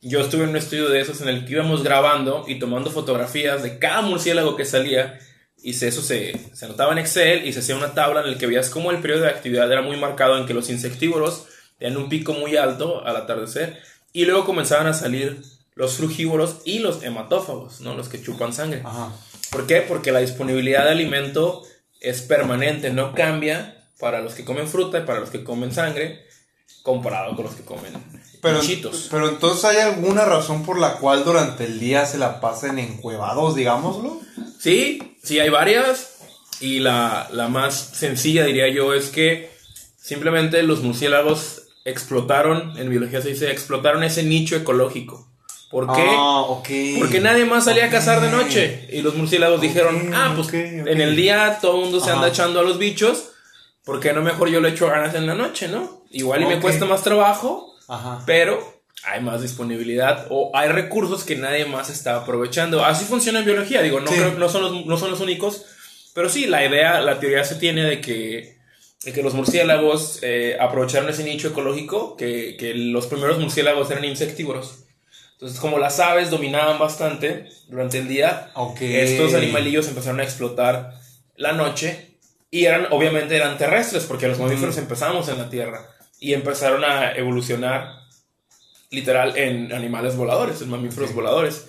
[0.00, 3.62] Yo estuve en un estudio de esos en el que íbamos grabando y tomando fotografías
[3.62, 5.18] de cada murciélago que salía
[5.62, 8.38] y se- eso se, se anotaba en Excel y se hacía una tabla en el
[8.38, 11.44] que veías cómo el periodo de actividad era muy marcado en que los insectívoros
[11.82, 15.42] tenían un pico muy alto al atardecer y luego comenzaban a salir
[15.74, 17.94] los frugívoros y los hematófagos, ¿no?
[17.94, 18.82] los que chupan sangre.
[18.84, 19.10] Ajá.
[19.50, 19.80] ¿Por qué?
[19.80, 21.64] Porque la disponibilidad de alimento
[22.00, 26.24] es permanente, no cambia para los que comen fruta y para los que comen sangre,
[26.82, 27.92] comparado con los que comen
[28.40, 29.08] Pero, bichitos.
[29.10, 33.56] pero entonces hay alguna razón por la cual durante el día se la pasen encuevados,
[33.56, 34.20] digámoslo.
[34.60, 36.10] Sí, sí hay varias.
[36.60, 39.50] Y la, la más sencilla, diría yo, es que
[39.96, 45.28] simplemente los murciélagos explotaron, en biología se dice, explotaron ese nicho ecológico.
[45.70, 46.04] ¿Por qué?
[46.06, 46.44] Ah.
[46.98, 48.88] Porque nadie más salía a cazar de noche.
[48.92, 52.60] Y los murciélagos dijeron, ah, pues en el día todo el mundo se anda echando
[52.60, 53.30] a los bichos.
[53.84, 56.04] ¿Por qué no mejor yo le echo ganas en la noche, no?
[56.10, 58.22] Igual y me cuesta más trabajo, Ajá.
[58.26, 62.84] pero hay más disponibilidad o hay recursos que nadie más está aprovechando.
[62.84, 64.14] Así funciona en biología, digo, no, Sí.
[64.16, 65.64] creo- no, son, los, no son los únicos,
[66.14, 68.58] pero sí, la idea, la teoría se tiene de que,
[69.04, 74.84] que los murciélagos eh, aprovecharon ese nicho ecológico, que, que los primeros murciélagos eran insectívoros.
[75.32, 78.80] Entonces, como las aves dominaban bastante durante el día, Ok.
[78.82, 80.94] estos animalillos empezaron a explotar
[81.34, 82.12] la noche
[82.48, 85.84] y eran, obviamente eran terrestres, porque los mamíferos empezamos en la Tierra
[86.20, 88.02] y empezaron a evolucionar
[88.90, 91.66] literal en animales voladores, en mamíferos voladores.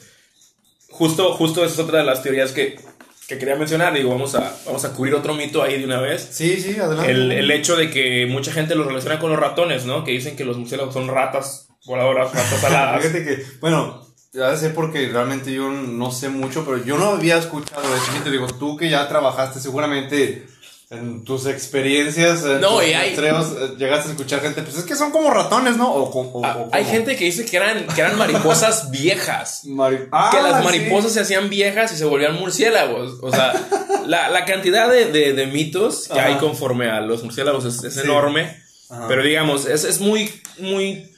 [0.91, 2.77] Justo, justo esa es otra de las teorías que,
[3.27, 3.93] que quería mencionar.
[3.93, 6.27] Digo, vamos a, vamos a cubrir otro mito ahí de una vez.
[6.31, 7.11] Sí, sí, adelante.
[7.11, 10.03] El, el hecho de que mucha gente los relaciona con los ratones, ¿no?
[10.03, 13.01] Que dicen que los murciélagos son ratas voladoras, ratas aladas.
[13.01, 17.37] Fíjate que, bueno, ya sé porque realmente yo no sé mucho, pero yo no había
[17.37, 18.17] escuchado eso.
[18.17, 20.47] Y te digo, tú que ya trabajaste seguramente
[20.93, 24.77] en tus experiencias, en No, tus y hay- muestreos, eh, llegaste a escuchar gente, pues
[24.77, 25.91] es que son como ratones, ¿no?
[25.91, 29.61] O, Ah, o Hay gente que dice que eran, que eran mariposas viejas.
[29.65, 30.63] Mari- Ah, que las sí.
[30.63, 33.17] mariposas se hacían viejas y se volvían murciélagos.
[33.21, 33.53] O sea,
[34.07, 36.29] la, la cantidad de, de- de mitos que Ajá.
[36.29, 38.01] hay conforme a los murciélagos es, es Sí.
[38.03, 38.61] enorme.
[38.89, 39.07] Ajá.
[39.07, 41.09] Pero digamos, es, es muy, muy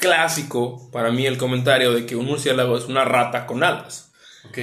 [0.00, 4.10] clásico para mí el comentario de que un murciélago es una rata con alas.
[4.48, 4.58] Ok.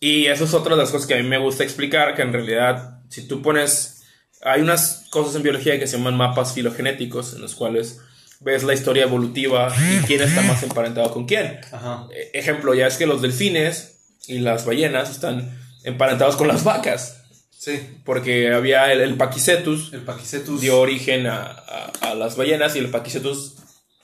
[0.00, 2.32] Y eso es otra de las cosas que a mí me gusta explicar, que en
[2.32, 3.98] realidad, si tú pones...
[4.42, 7.98] Hay unas cosas en biología que se llaman mapas filogenéticos, en los cuales
[8.40, 11.60] ves la historia evolutiva y quién está más emparentado con quién.
[11.70, 12.06] Ajá.
[12.10, 17.18] E- Ejemplo, ya es que los delfines y las ballenas están emparentados con las vacas,
[17.58, 17.78] Sí.
[18.06, 20.62] porque había el, el Paquicetus, El Paquicetus.
[20.62, 23.56] dio origen a, a- a las ballenas y el Paquicetus,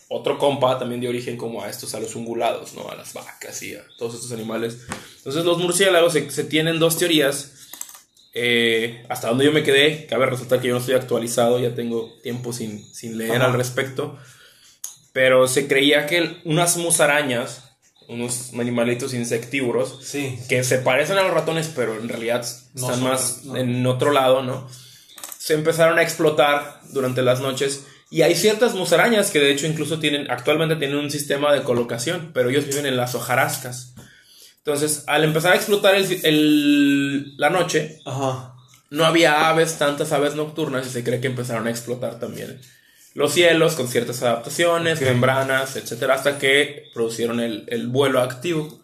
[0.09, 2.91] otro compa, también dio origen como a estos, a los ungulados, ¿no?
[2.91, 4.81] A las vacas y a todos estos animales.
[5.17, 7.53] Entonces los murciélagos se, se tienen dos teorías.
[8.39, 12.13] Eh, hasta donde yo me quedé, cabe resaltar que yo no estoy actualizado, ya tengo
[12.23, 13.47] tiempo sin, sin leer Ajá.
[13.47, 14.19] al respecto.
[15.15, 17.63] Pero se creía que unas musarañas,
[18.09, 20.39] unos animalitos insectívoros, Sí.
[20.51, 22.45] que se parecen a los ratones, pero en realidad
[22.75, 23.57] No están son más no.
[23.57, 24.69] en otro lado, ¿no?
[25.39, 27.85] Se empezaron a explotar durante las noches.
[28.11, 32.31] Y hay ciertas musarañas que de hecho incluso tienen, actualmente tienen un sistema de colocación,
[32.35, 33.95] pero ellos viven en las hojarascas.
[34.67, 38.55] Entonces, al empezar a explotar el- el- la noche, Ajá.
[38.91, 42.61] no había aves, tantas aves nocturnas, y se cree que empezaron a explotar también
[43.15, 48.81] los cielos con ciertas adaptaciones, membranas, etcétera, hasta que producieron el, el vuelo activo,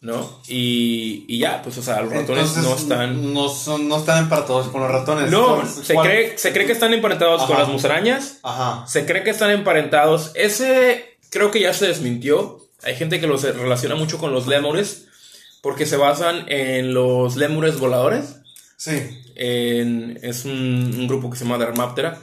[0.00, 0.40] ¿no?
[0.48, 3.34] Y, y ya, pues, o sea, los ratones Entonces, no están.
[3.34, 5.30] No, son, no están emparentados con los ratones.
[5.30, 8.86] No, se ¿cuál- cree, se cree que están emparentados con las musarañas, Ajá.
[8.88, 10.30] se cree que están emparentados.
[10.34, 12.58] Ese creo que ya se desmintió.
[12.82, 15.04] Hay gente que los relaciona mucho con los lémures,
[15.62, 18.36] porque se basan en los lémures voladores.
[18.76, 18.92] Sí.
[19.42, 20.52] en- es un,
[20.98, 22.18] un grupo que se llama Dermaptera.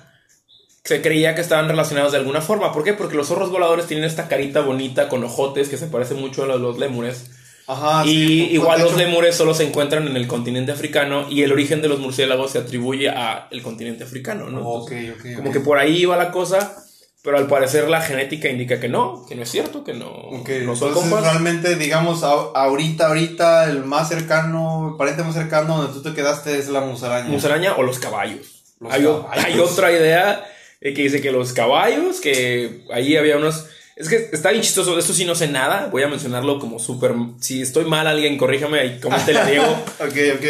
[0.83, 2.71] Se creía que estaban relacionados de alguna forma.
[2.71, 2.93] ¿Por qué?
[2.93, 6.47] Porque los zorros voladores tienen esta carita bonita con ojotes que se parece mucho a
[6.47, 7.31] los, los lémures.
[7.69, 8.05] Ajá.
[8.05, 11.51] y sí, igual los hecho- lémures solo se encuentran en el continente africano y el
[11.51, 14.61] origen de los murciélagos se atribuye a el continente africano, ¿no?
[14.65, 15.35] Ok, Entonces, ok.
[15.37, 16.77] como que por ahí iba la cosa,
[17.27, 20.47] Pero al parecer la genética indica que no, que no es cierto, que no, Ok,
[20.63, 21.23] no son entonces compas.
[21.23, 26.57] realmente, digamos, ahorita, ahorita, el más cercano, el pariente más cercano donde tú te quedaste
[26.57, 27.27] es la musaraña.
[27.27, 28.63] musaraña o los caballos.
[28.79, 29.43] Los hay, o- caballos.
[29.45, 30.45] hay otra idea
[30.79, 33.65] eh, que dice que los caballos, que ahí había unos...
[33.97, 36.79] Es que está bien chistoso, de esto sí no sé nada, voy a mencionarlo como
[36.79, 37.13] súper...
[37.41, 39.65] Si estoy mal, alguien corríjame ahí, coméntele a Diego.
[39.99, 40.45] ok, ok.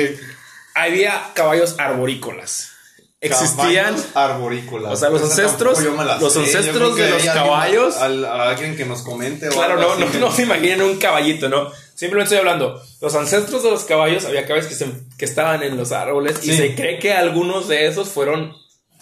[0.76, 2.74] había caballos arborícolas.
[3.20, 3.96] Existían...
[4.14, 4.94] Arborícolas.
[4.94, 5.80] O sea, los Esa ancestros-
[6.20, 6.40] los sé.
[6.40, 9.48] Ancestros de los alguien- caballos- al- a alguien que nos comente.
[9.50, 11.72] o Claro, no, no, que- no se imaginen un caballito, ¿no?
[11.96, 12.80] Simplemente estoy hablando.
[13.02, 16.56] Los ancestros de los caballos, había caballos que, se- que estaban en los árboles y
[16.56, 18.54] se cree que algunos de esos fueron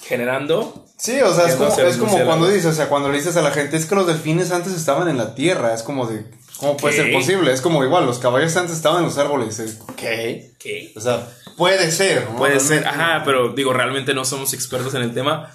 [0.01, 3.17] generando Sí, o sea, es no como, es como cuando dices, o sea, cuando le
[3.17, 6.07] dices a la gente, es que los delfines antes estaban en la tierra, es como
[6.07, 6.23] de,
[6.57, 7.03] ¿cómo puede ¿Qué?
[7.03, 7.51] ser posible?
[7.53, 9.59] Es como igual, los caballos antes estaban en los árboles.
[9.59, 10.51] es- ¿Qué?
[10.59, 10.91] ¿Qué?
[10.95, 12.37] O sea, puede ser, ¿no?
[12.37, 15.51] Puede ser, ajá, pero digo, realmente no somos expertos en el tema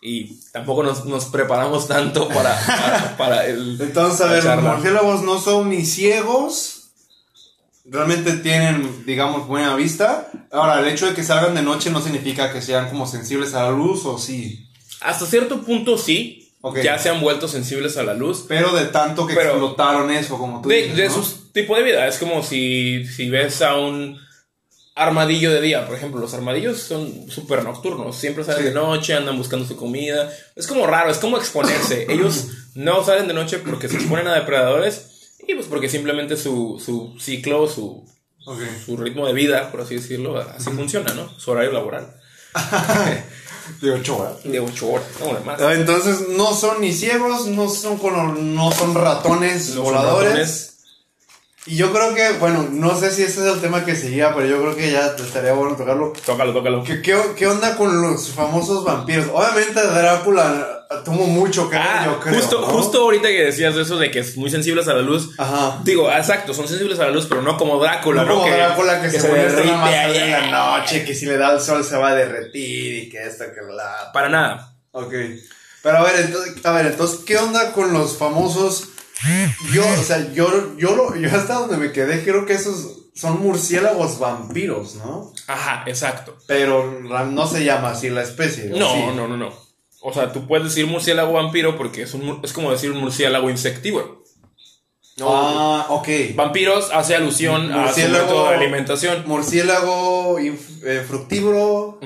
[0.00, 3.76] y tampoco nos, nos preparamos tanto para, para, para el.
[3.80, 6.74] Entonces, a ver, los murciélagos no son ni ciegos.
[7.90, 10.30] Realmente tienen, digamos, buena vista.
[10.52, 13.62] Ahora, el hecho de que salgan de noche no significa que sean como sensibles a
[13.62, 14.68] la luz, o sí.
[15.00, 16.37] Hasta cierto punto sí,
[16.82, 18.44] Ya se han vuelto sensibles a la luz.
[18.48, 21.14] Pero de tanto que Pero- explotaron eso, como tú De, dices, de ¿no?
[21.22, 22.06] su tipo de vida.
[22.06, 24.18] Es como si, si ves a un
[24.96, 26.20] armadillo de día, por ejemplo.
[26.20, 28.16] Los armadillos son súper nocturnos.
[28.16, 28.68] Siempre salen Sí.
[28.70, 30.32] de noche, andan buscando su comida.
[30.56, 32.06] Es como raro, es como exponerse.
[32.12, 36.82] Ellos no salen de noche porque se exponen a depredadores y pues porque simplemente su,
[36.84, 38.04] su ciclo, su,
[38.84, 41.28] su ritmo de vida, por así decirlo, así funciona, ¿no?
[41.38, 42.16] Su horario laboral.
[43.80, 44.36] De ocho horas.
[44.44, 45.60] De 8 horas, no más.
[45.60, 47.98] Ah, Entonces no son ni ciegos, no son
[48.56, 50.30] no son ratones No son voladores.
[50.32, 50.67] ratones.
[51.66, 54.46] Y yo creo que, bueno, no sé si ese es el tema que seguía, pero
[54.46, 56.12] yo creo que ya estaría bueno tocarlo.
[56.24, 56.82] Tócalo, tócalo.
[56.82, 59.26] ¿Qué, qué, qué onda con los famosos vampiros?
[59.32, 62.34] Obviamente Drácula tuvo mucho que Ah, yo creo.
[62.36, 62.66] justo, ¿no?
[62.68, 65.34] justo ahorita que decías eso de que es muy sensibles a la luz.
[65.36, 65.80] Ajá.
[65.84, 68.40] Digo, exacto, son sensibles a la luz, pero no como Drácula, No ¿no?
[68.40, 70.16] como Drácula que, se, nada más ahí.
[70.16, 73.22] en la noche, que si le da el sol se va a derretir y que
[73.26, 74.10] esto, que la...
[74.14, 74.72] Para nada.
[74.92, 75.12] Ok.
[75.82, 78.88] Pero a ver, entonces, a ver, entonces, ¿qué onda con los famosos?
[79.72, 83.42] Yo, o sea, yo, yo, lo, yo hasta donde me quedé, creo que esos son
[83.42, 85.32] murciélagos vampiros, ¿no?
[85.48, 86.36] Ajá, exacto.
[86.46, 88.72] Pero no se llama así la especie.
[88.72, 89.00] ¿o No, sí?
[89.16, 89.52] no, no, no.
[90.00, 93.50] O sea, tú puedes decir murciélago vampiro porque es, un, es como decir un murciélago
[93.50, 94.22] insectívoro.
[95.20, 96.08] Ah, ok.
[96.34, 99.24] Vampiros hace alusión a su método de alimentación.
[99.26, 101.98] Murciélago eh, fructívoro,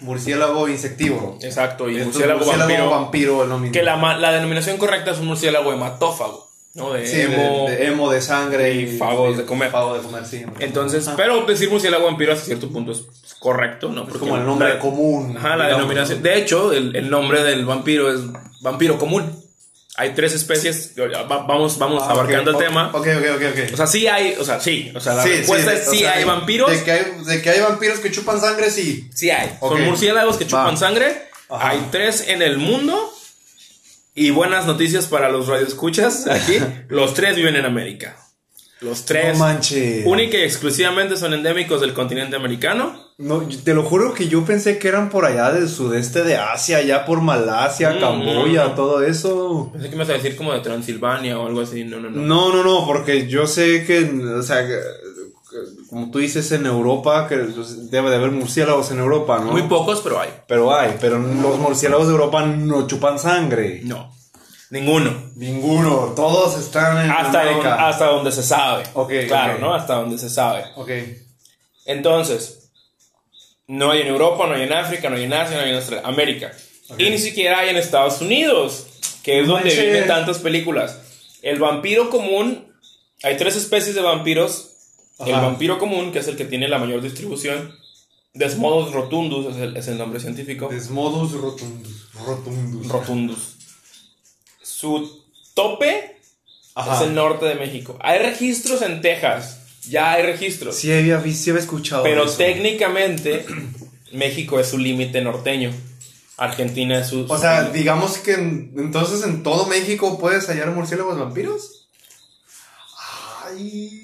[0.00, 1.36] murciélago insectívoro.
[1.42, 2.90] Exacto, y murciélago, vampiro.
[2.90, 3.72] vampiro es lo mismo.
[3.72, 6.92] Que la, la denominación correcta es un murciélago hematófago, ¿no?
[6.92, 9.70] De Sí, de- emo de sangre y fagos de comer.
[9.70, 10.44] Fago de comer, sí.
[10.58, 11.16] Entonces, Ajá.
[11.16, 13.04] pero decir murciélago vampiro hasta cierto punto es
[13.38, 14.06] correcto, ¿no?
[14.08, 15.36] es como el nombre la- común.
[15.38, 16.18] Ajá, la denominación.
[16.18, 16.24] ¿no?
[16.24, 18.20] De hecho, el, el nombre del vampiro es
[18.60, 19.40] vampiro común.
[19.96, 20.94] Hay tres especies.
[21.28, 22.88] Vamos, vamos Ah, abarcando el tema.
[22.92, 23.74] Ok, ok, ok, ok.
[23.74, 24.90] O sea, sí hay, o sea, sí.
[24.96, 26.68] O sea, la Sí, respuesta sí, es o sí sea, hay vampiros.
[26.72, 29.08] De que hay, de que hay vampiros que chupan sangre, sí.
[29.14, 29.56] Sí hay.
[29.60, 30.76] Son murciélagos que chupan Va.
[30.76, 31.28] sangre.
[31.48, 31.68] Ajá.
[31.68, 33.13] Hay tres en el mundo.
[34.14, 36.58] Y buenas noticias para los radioescuchas aquí.
[36.88, 38.16] los tres viven en América.
[38.80, 39.38] Los tres.
[39.38, 40.04] No manches.
[40.06, 43.02] única y exclusivamente son endémicos del continente americano.
[43.16, 46.78] No, te lo juro que yo pensé que eran por allá del sudeste de Asia,
[46.78, 48.74] allá por Malasia, Mm, Camboya, no.
[48.74, 49.70] todo eso.
[49.72, 51.84] Pensé que me ibas a decir como de Transilvania o algo así.
[51.84, 52.20] No, no, no.
[52.20, 54.76] No, no, no, porque yo sé que, o sea, que,
[55.88, 59.52] como tú dices en Europa, que debe de haber murciélagos en Europa, ¿no?
[59.52, 60.30] Muy pocos, pero hay.
[60.46, 63.80] Pero hay, pero los murciélagos de Europa no chupan sangre.
[63.84, 64.12] No.
[64.70, 65.30] Ninguno.
[65.36, 67.68] Ninguno, todos están en Hasta, América.
[67.70, 68.84] donde, hasta donde se sabe.
[68.94, 69.58] Ok, Claro.
[69.58, 69.74] ¿no?
[69.74, 70.64] Hasta donde se sabe.
[70.76, 70.90] Ok.
[71.86, 72.70] Entonces,
[73.66, 75.76] no hay en Europa, no hay en África, no hay en Asia, no hay en
[75.76, 76.06] Australia.
[76.08, 76.52] América.
[76.98, 78.86] Y ni siquiera hay en Estados Unidos,
[79.22, 80.98] que es donde viven tantas películas.
[81.42, 82.66] El vampiro común,
[83.22, 84.73] hay tres especies de vampiros.
[85.20, 87.76] El vampiro común, que es el que tiene la mayor distribución.
[88.32, 90.68] Desmodus rotundus es el, es el nombre científico.
[90.68, 92.08] Desmodus rotundus.
[92.26, 92.88] Rotundus.
[92.88, 93.56] Rotundus.
[94.60, 95.22] Su
[95.54, 96.16] tope
[96.74, 96.96] Ajá.
[96.96, 97.96] es el norte de México.
[98.00, 99.60] Hay registros en Texas.
[99.88, 100.74] Ya hay registros.
[100.76, 102.36] Sí había, sí había escuchado pero eso.
[102.38, 103.46] técnicamente
[104.12, 105.70] México es su límite norteño.
[106.36, 107.26] Argentina es su...
[107.28, 111.86] O sea, digamos que en- entonces en todo México puedes hallar murciélagos vampiros.
[113.46, 114.03] Ay.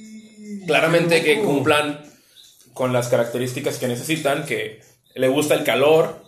[0.66, 2.00] Claramente que cumplan
[2.74, 4.80] con las características que necesitan, que
[5.14, 6.22] le gusta el calor,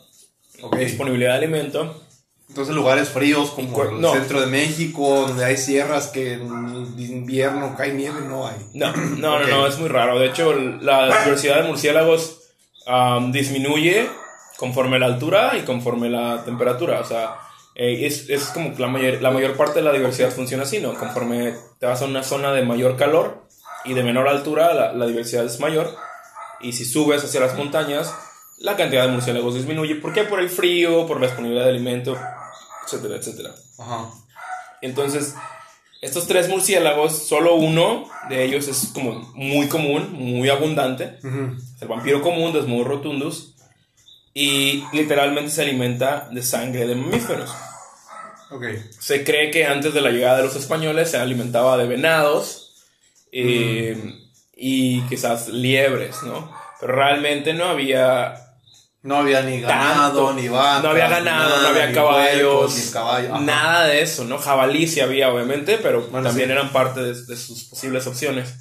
[0.60, 0.76] Ok.
[0.76, 2.02] disponibilidad de alimento.
[2.48, 4.12] Entonces lugares fríos como el no.
[4.12, 8.56] centro de México, donde hay sierras que en invierno cae nieve, no hay.
[8.74, 10.18] No, no, no, no, es muy raro.
[10.18, 12.40] De hecho, la diversidad de murciélagos
[12.86, 14.06] am, disminuye
[14.58, 17.00] conforme la altura y conforme la temperatura.
[17.00, 17.36] O sea,
[17.74, 20.78] Eh, es, es como que la mayor, la mayor parte de la diversidad funciona así,
[20.78, 20.92] ¿no?
[20.92, 23.44] Conforme te vas a una zona de mayor calor
[23.84, 25.94] y de menor altura, la, la diversidad es mayor.
[26.60, 28.14] Y si subes hacia las montañas,
[28.58, 29.96] la cantidad de murciélagos disminuye.
[29.96, 30.24] ¿Por qué?
[30.24, 32.16] Por el frío, por la disponibilidad de alimento,
[32.84, 33.50] etcétera, etcétera.
[33.78, 34.10] Ajá.
[34.80, 35.34] Entonces,
[36.00, 41.18] estos tres murciélagos, solo uno de ellos es como muy común, muy abundante.
[41.18, 43.54] Es el vampiro común, Desmodus rotundus.
[44.34, 47.50] Y literalmente se alimenta de sangre de mamíferos.
[48.50, 48.64] Ok.
[48.98, 52.71] Se cree que antes de la llegada de los españoles se alimentaba de venados
[53.32, 54.18] eh,
[54.54, 56.50] y quizás liebres, ¿no?
[56.80, 58.34] Pero realmente no había
[59.02, 60.40] No había ni ganado, Tanto.
[60.40, 60.82] ni vacas.
[60.84, 62.92] no había ganado, nada, no había caballos,
[63.40, 64.38] nada de eso, ¿no?
[64.38, 66.52] Jabalí sí había, obviamente, pero Bueno, también sí.
[66.52, 68.54] eran parte de, de sus posibles opciones.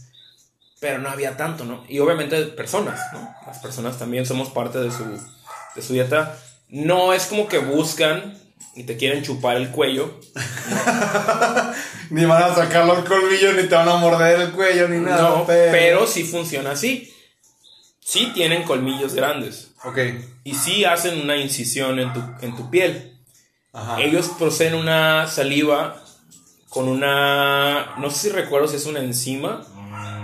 [0.79, 1.83] Pero no había tanto, ¿no?
[1.87, 3.31] Y obviamente personas, ¿no?
[3.45, 5.03] Las personas también somos parte de su,
[5.75, 6.35] de su dieta.
[6.69, 8.35] No es como que buscan
[8.75, 10.19] y te quieren chupar el cuello.
[12.09, 15.29] Ni van a sacar los colmillos, ni te van a morder el cuello, ni nada.
[15.29, 16.05] no, pero...
[16.05, 17.13] sí funciona así.
[18.01, 19.71] Sí tienen colmillos grandes.
[19.85, 19.97] Ok.
[20.43, 23.17] Y sí hacen una incisión en tu, en tu piel.
[23.71, 24.01] Ajá.
[24.01, 26.03] Ellos proceden una saliva
[26.69, 27.95] con una.
[27.97, 29.65] No sé si recuerdo si es una enzima,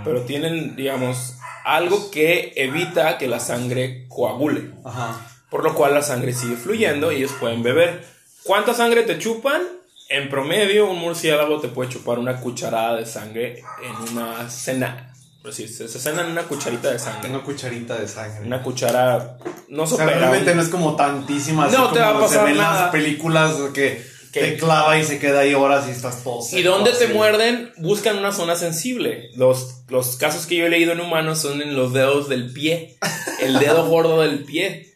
[0.04, 4.72] pero tienen, digamos, algo que evita que la sangre coagule.
[4.84, 5.26] Ajá.
[5.50, 8.17] Por lo cual la sangre sigue fluyendo y ellos pueden beber.
[8.48, 9.60] ¿Cuánta sangre te chupan?
[10.08, 15.12] En promedio, un murciélago te puede chupar una cucharada de sangre en una cena.
[15.42, 17.28] Pues sí, se, se cena en una cucharita de sangre.
[17.28, 18.46] Una cucharita de sangre.
[18.46, 19.36] Una cuchara.
[19.68, 21.68] No o sea, realmente no es como tantísima.
[21.68, 22.82] No te como va a se pasar ven nada.
[22.84, 26.62] las películas que Que- te clava y se queda ahí horas y estás todo ¿Y
[26.62, 27.12] seco, dónde te así.
[27.14, 27.72] muerden?
[27.76, 29.28] Buscan una zona sensible.
[29.36, 32.96] Los, los casos que yo he leído en humanos son en los dedos del pie.
[33.40, 34.87] El dedo gordo del pie.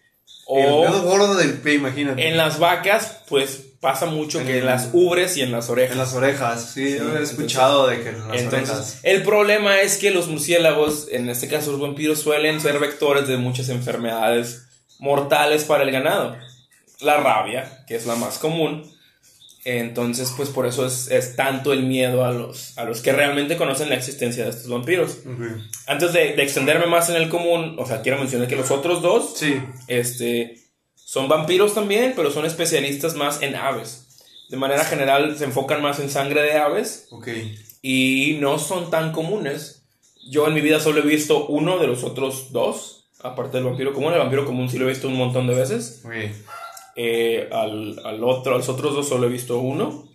[0.59, 2.29] El O dedo gordo del pie, imagínate.
[2.29, 5.93] en las vacas, pues pasa mucho que En- en las ubres y en las orejas.
[5.93, 8.99] En las orejas, sí, Sí, he escuchado de que en las Entonces, orejas.
[9.03, 13.39] el problema es que los murciélagos, en este caso los vampiros, suelen ser vectores de
[13.39, 14.63] muchas enfermedades
[14.99, 16.37] mortales para el ganado.
[17.01, 18.92] La rabia, que es la más común.
[19.65, 23.57] Entonces, pues por eso es, es tanto el miedo a los, a los que realmente
[23.57, 25.19] conocen la existencia de estos vampiros.
[25.87, 29.03] Antes de, de extenderme más en el común, o sea, quiero mencionar que los otros
[29.03, 29.61] dos Sí.
[29.87, 30.57] este,
[30.97, 34.09] son vampiros también, pero son especialistas más en aves.
[34.49, 37.29] De manera general se enfocan más en sangre de aves Ok.
[37.83, 39.85] y no son tan comunes.
[40.29, 43.93] Yo en mi vida solo he visto uno de los otros dos, aparte del vampiro
[43.93, 44.13] común.
[44.13, 46.03] El vampiro común sí lo he visto un montón de veces.
[46.05, 46.13] Ok.
[46.97, 50.09] Eh, al, al otro, a los otros dos solo he visto uno,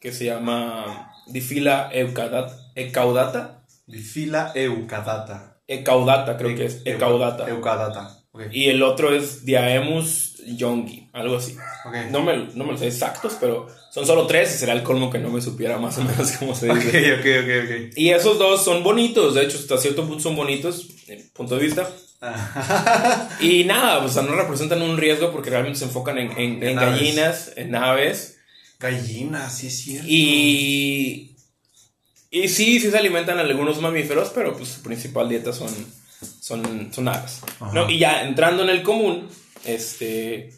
[0.00, 2.56] que se llama Difila eucaudata.
[2.74, 3.64] Ecaudata.
[3.86, 5.60] Bifila eucadata.
[5.66, 6.82] Ecaudata, creo que es.
[6.84, 7.48] Ecaudata.
[7.48, 8.18] Eucadata.
[8.52, 11.56] Y el otro es Diaemus jongi, algo así.
[11.84, 11.94] Ok.
[12.10, 15.10] No me, no me los sé exactos, pero son solo tres y será el colmo
[15.10, 17.14] que no me supiera más o menos cómo se dice.
[17.14, 21.28] ok, ok, Y esos dos son bonitos, de hecho, hasta cierto punto son bonitos, en
[21.30, 21.88] punto de vista.
[23.40, 26.68] Y nada, o sea, no representan un riesgo porque realmente se enfocan en, en- En
[26.70, 26.90] en aves.
[26.98, 28.38] gallinas, en aves.
[28.80, 30.06] Gallina, sí es cierto.
[30.08, 31.34] Y.
[32.30, 35.70] Y sí, sí se alimentan algunos mamíferos, pero pues su principal dieta son,
[36.40, 37.40] son, son aves.
[37.72, 37.88] ¿no?
[37.88, 39.28] Y ya entrando en el común,
[39.64, 40.52] este.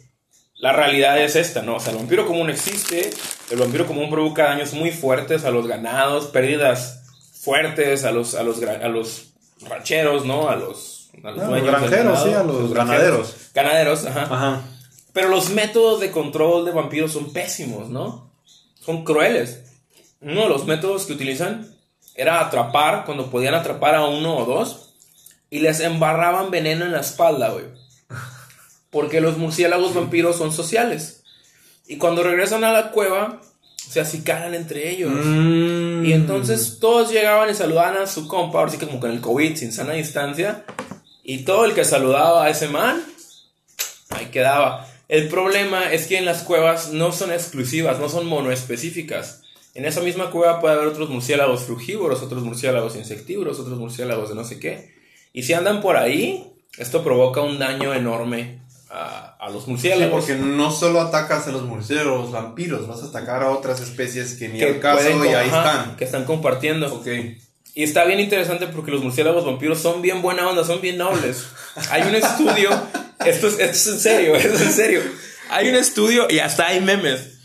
[0.56, 1.76] La realidad es esta, ¿no?
[1.76, 3.10] O sea, el vampiro común existe.
[3.50, 7.00] El vampiro común provoca daños muy fuertes a los ganados, pérdidas
[7.40, 9.28] fuertes a los, a los, a los
[9.66, 10.50] rancheros, ¿no?
[10.50, 10.89] A los,
[11.24, 12.74] a los Ah, dueños los granjeros, ganado, sí, a los granjeros.
[12.74, 13.36] ganaderos.
[13.54, 14.22] Ganaderos, ajá.
[14.22, 14.62] Ajá.
[15.12, 18.30] Pero los métodos de control de vampiros son pésimos, ¿no?
[18.80, 19.64] Son crueles.
[20.20, 21.74] Uno de los métodos que utilizan
[22.14, 24.94] era atrapar, cuando podían atrapar a uno o dos,
[25.50, 27.64] y les embarraban veneno en la espalda, güey.
[28.90, 31.22] Porque los murciélagos vampiros son sociales.
[31.86, 33.40] Y cuando regresan a la cueva,
[33.76, 35.10] se acicaran entre ellos.
[35.12, 36.04] Mm.
[36.04, 39.20] Y entonces todos llegaban y saludaban a su compa, ahora sí que como con el
[39.20, 40.64] COVID, sin sana distancia.
[41.32, 43.00] Y todo el que saludaba a ese man,
[44.10, 44.86] ahí quedaba.
[45.08, 49.42] El problema es que en las cuevas no son exclusivas, no son monoespecíficas.
[49.74, 54.34] En esa misma cueva puede haber otros murciélagos frugívoros, otros murciélagos insectívoros, otros murciélagos de
[54.34, 54.92] no sé qué.
[55.32, 58.58] Y si andan por ahí, esto provoca un daño enorme
[58.90, 60.24] a, a los Sí, murciélagos.
[60.24, 64.48] porque no solo atacas a los murciélagos, vampiros, vas a atacar a otras especies que
[64.48, 65.96] ni que al caso pueden y ahí ajá, están.
[65.96, 66.92] Que están compartiendo.
[66.92, 67.06] Ok.
[67.74, 71.47] Y está bien interesante porque los murciélagos vampiros son bien buena onda, son bien nobles.
[71.90, 72.70] Hay un estudio,
[73.24, 75.03] esto es, esto es en serio, esto es en serio.
[75.51, 77.38] Hay un estudio y hasta hay memes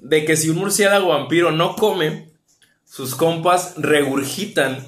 [0.00, 2.30] de que si un murciélago vampiro no come,
[2.86, 4.86] sus compas regurgitan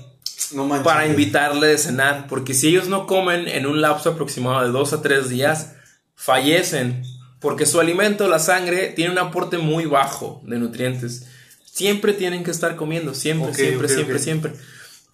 [0.52, 0.84] No manches.
[0.84, 2.26] para invitarle de cenar.
[2.28, 5.72] Porque si ellos no comen en un lapso aproximado de dos a tres días,
[6.14, 7.02] fallecen
[7.40, 11.26] Porque su alimento, la sangre, tiene un aporte muy bajo de nutrientes.
[11.64, 14.52] Siempre tienen que estar comiendo, siempre, siempre, siempre, siempre.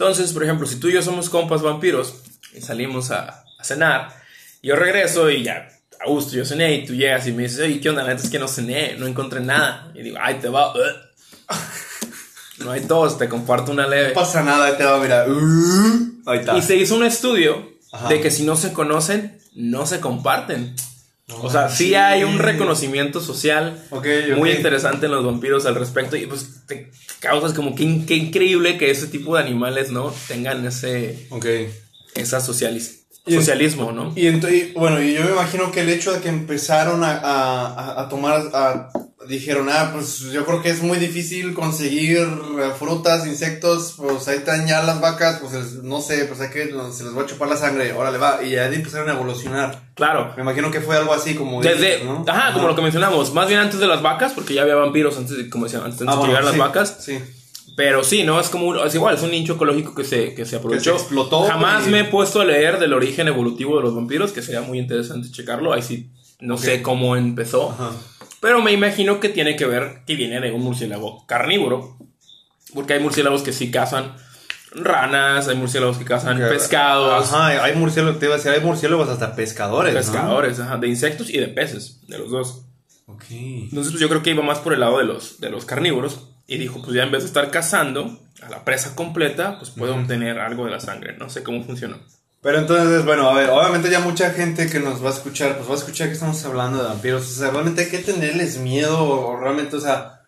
[0.01, 2.15] Entonces, por ejemplo, si tú y yo somos compas vampiros
[2.55, 4.17] y salimos a, a cenar,
[4.63, 5.69] yo regreso y ya,
[6.01, 8.03] a gusto, yo cené y tú llegas y me dices, oye, ¿qué onda?
[8.03, 9.93] La neta es que no cené, no encontré nada.
[9.95, 10.73] Y digo, ay, te va.
[12.61, 14.09] No hay tos, te comparto una leve.
[14.09, 15.27] No pasa nada, ahí te va, mira.
[15.27, 16.59] Uh, ahí está.
[16.59, 18.09] Y se hizo un estudio Ajá.
[18.09, 20.75] de que si no se conocen, no se comparten.
[21.43, 23.83] O sea, sí hay un reconocimiento social
[24.37, 28.79] muy interesante en los vampiros al respecto y pues te causas como que, que increíble
[28.79, 30.13] que ese tipo de animales, ¿no?
[30.29, 31.27] Tengan ese
[32.15, 34.13] esa socialis- Y- socialismo, ¿no?
[34.17, 38.01] Y, y, bueno, y yo me imagino que el hecho de que empezaron a, a-
[38.03, 38.89] a- tomar, a-
[39.29, 44.39] dijeron, ah, pues yo creo que es muy difícil conseguir eh, frutas, insectos, pues ahí
[44.39, 47.27] están ya las vacas, pues es- no sé, pues hay que, se les va a
[47.27, 49.79] chupar la sangre, órale va, y ya empezaron a evolucionar.
[49.95, 50.33] Claro.
[50.37, 51.61] Me imagino que fue algo así como...
[51.63, 52.25] Desde, dices, ¿no?
[52.27, 55.17] ajá, como lo que mencionamos, más bien antes de las vacas, porque ya había vampiros
[55.19, 56.97] antes de, como decía, antes de Ah, bueno, llegar las vacas.
[57.01, 57.19] Sí.
[57.77, 58.39] Pero sí, ¿no?
[58.41, 60.97] Es como un- es igual, es un nicho ecológico que se, que se aprovechó.
[60.97, 64.33] se explotó, Jamás y- me he puesto a leer del origen evolutivo de los vampiros,
[64.33, 65.73] que sería muy interesante checarlo.
[65.73, 66.11] Ahí sí,
[66.41, 67.71] no sé cómo empezó.
[67.71, 67.93] Ajá.
[68.41, 71.97] Pero me imagino que tiene que ver que viene de un murciélago carnívoro.
[72.75, 74.15] Porque hay murciélagos que sí cazan
[74.73, 79.09] ranas, hay murciélagos que cazan pescados, Ajá, hay murciélagos, te iba a decir, hay murciélagos
[79.09, 79.99] hasta pescadores, ¿no?
[80.01, 82.63] pescadores, ajá, de insectos y de peces, de los dos.
[83.07, 83.25] Ok.
[83.31, 86.29] Entonces, pues yo creo que iba más por el lado de los, de los carnívoros.
[86.51, 89.95] Y dijo, pues ya en vez de estar cazando a la presa completa, pues puedo
[89.95, 91.17] obtener algo de la sangre.
[91.17, 92.01] No sé cómo funcionó.
[92.43, 95.71] Pero entonces, bueno, a ver, obviamente ya mucha gente que nos va a escuchar, pues
[95.71, 97.23] va a escuchar que estamos hablando de vampiros.
[97.23, 100.23] O sea, realmente hay que tenerles miedo, o realmente, o sea,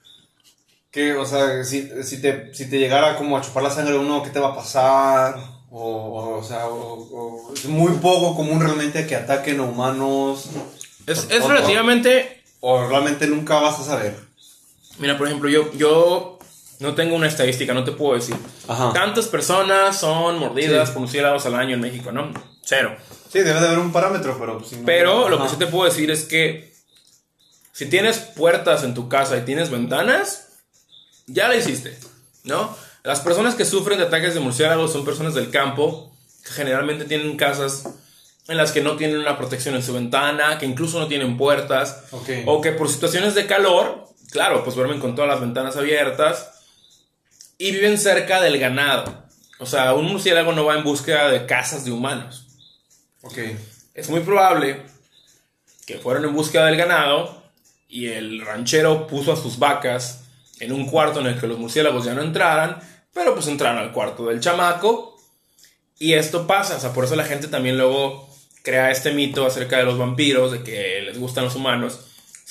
[0.92, 4.22] que, o sea, si, si, te, si te llegara como a chupar la sangre uno,
[4.22, 5.34] ¿qué te va a pasar?
[5.72, 10.50] O, o, o sea, o, es muy poco común realmente que ataquen a humanos.
[11.04, 12.44] Es, es relativamente...
[12.60, 14.31] O realmente nunca vas a saber.
[15.02, 16.38] Mira, por ejemplo, yo, yo
[16.78, 18.36] no tengo una estadística, no te puedo decir.
[18.68, 18.92] Ajá.
[18.92, 20.92] Tantas personas son mordidas Sí.
[20.94, 22.32] por murciélagos al año en México, ¿no?
[22.64, 22.96] Cero.
[23.32, 24.58] Sí, debe de haber un parámetro, pero...
[24.58, 25.52] pues, si no- Pero lo que Ajá.
[25.52, 26.72] sí te puedo decir es que
[27.72, 30.48] si tienes puertas en tu casa y tienes ventanas,
[31.26, 31.98] ya la hiciste,
[32.44, 32.76] ¿no?
[33.02, 37.36] Las personas que sufren de ataques de murciélagos son personas del campo que generalmente tienen
[37.36, 37.84] casas
[38.46, 42.04] en las que no tienen una protección en su ventana, que incluso no tienen puertas,
[42.12, 42.28] Ok.
[42.46, 46.64] o que por situaciones de calor, claro, pues duermen con todas las ventanas abiertas
[47.58, 49.22] y viven cerca del ganado.
[49.58, 52.48] O sea, un murciélago no va en búsqueda de casas de humanos
[53.22, 53.38] Ok.
[53.94, 54.82] es muy probable
[55.86, 57.40] que fueron en búsqueda del ganado
[57.88, 60.24] y el ranchero puso a sus vacas
[60.58, 62.80] en un cuarto en el que los murciélagos ya no entraran,
[63.12, 65.16] pero pues entraron al cuarto del chamaco
[65.98, 68.28] y esto pasa, o sea, por eso la gente también luego
[68.62, 72.00] crea este mito acerca de los vampiros, de que les gustan los humanos.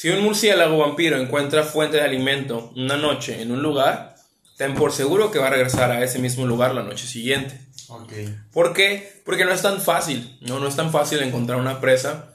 [0.01, 4.15] Si un murciélago vampiro encuentra fuente de alimento una noche en un lugar,
[4.57, 7.61] ten por seguro que va a regresar a ese mismo lugar la noche siguiente.
[7.87, 8.11] Ok.
[8.51, 9.21] ¿Por qué?
[9.23, 10.57] Porque no es tan fácil, ¿no?
[10.57, 12.33] No es tan fácil encontrar una presa,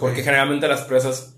[0.00, 1.34] porque generalmente las presas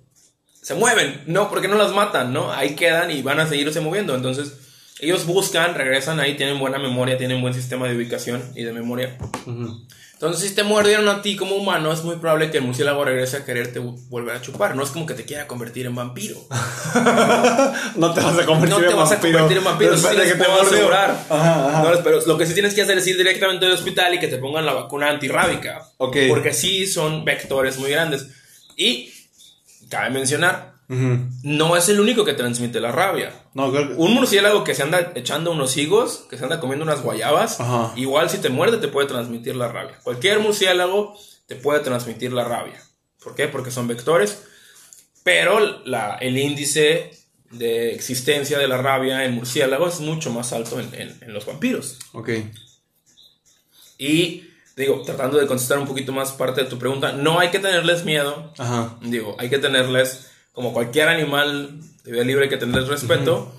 [0.63, 1.51] se mueven, ¿no?
[1.51, 2.51] Porque no las matan, ¿no?
[2.51, 4.15] Ahí quedan y van a seguirse moviendo.
[4.15, 4.55] Entonces,
[5.01, 9.19] ellos buscan, regresan ahí, tienen buena memoria, tienen buen sistema de ubicación y de memoria.
[9.45, 9.87] Ujú.
[10.17, 13.37] Entonces, si te mordieron a ti como humano, es muy probable que el murciélago regrese
[13.37, 14.75] a quererte volver a chupar.
[14.75, 16.37] No es como que te quiera convertir en vampiro.
[17.97, 20.09] No te vas a convertir No te en vas a vampiro convertir en vampiro, eso
[20.11, 20.73] sí les que te puedo mordió.
[20.75, 21.11] asegurar.
[21.29, 21.83] Ajá, ajá.
[21.83, 24.29] No, pero lo que sí tienes que hacer es ir directamente al hospital y que
[24.29, 25.87] te pongan la vacuna antirrábica.
[25.99, 26.17] Ok.
[26.29, 28.27] Porque sí son vectores muy grandes.
[28.77, 29.13] Y
[29.91, 33.33] cabe mencionar, No es el único que transmite la rabia.
[33.55, 33.79] No, que...
[33.97, 37.93] Un murciélago que se anda echando unos higos, que se anda comiendo unas guayabas, Ajá.
[37.97, 39.99] igual si te muerde te puede transmitir la rabia.
[40.05, 41.17] Cualquier murciélago
[41.47, 42.81] te puede transmitir la rabia.
[43.23, 43.49] ¿Por qué?
[43.49, 44.45] Porque son vectores.
[45.25, 47.11] Pero la, el índice
[47.51, 51.47] de existencia de la rabia en murciélagos es mucho más alto en, en- en los
[51.47, 51.99] vampiros.
[52.13, 52.31] Ok.
[53.99, 54.45] Y
[54.77, 58.05] digo, tratando de contestar un poquito más parte de tu pregunta, no hay que tenerles
[58.05, 58.53] miedo.
[58.59, 58.97] Ajá.
[59.01, 63.55] Digo, hay que tenerles, como cualquier animal de vida libre, hay que tenerles respeto.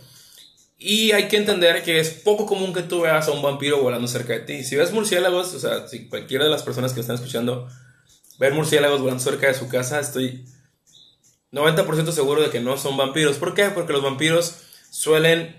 [0.79, 4.07] Y hay que entender que es poco común que tú veas a un vampiro volando
[4.07, 4.63] cerca de ti.
[4.63, 7.69] Si ves murciélagos, o sea, si cualquiera de las personas que están escuchando
[8.39, 10.43] ver murciélagos volando cerca de su casa, estoy
[11.51, 13.37] 90% seguro de que no son vampiros.
[13.37, 13.65] ¿Por qué?
[13.65, 14.55] Porque los vampiros
[14.89, 15.55] suelen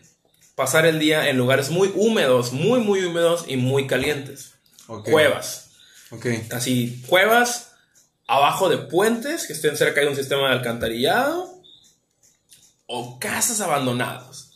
[0.57, 4.55] pasar el día en lugares muy húmedos, muy, muy húmedos y muy calientes.
[4.89, 5.09] Ok.
[5.09, 5.71] Cuevas.
[6.11, 6.27] Ok.
[6.51, 7.68] Así, cuevas
[8.29, 11.51] abajo de puentes que estén cerca de un sistema de alcantarillado
[12.87, 14.51] o casas abandonadas.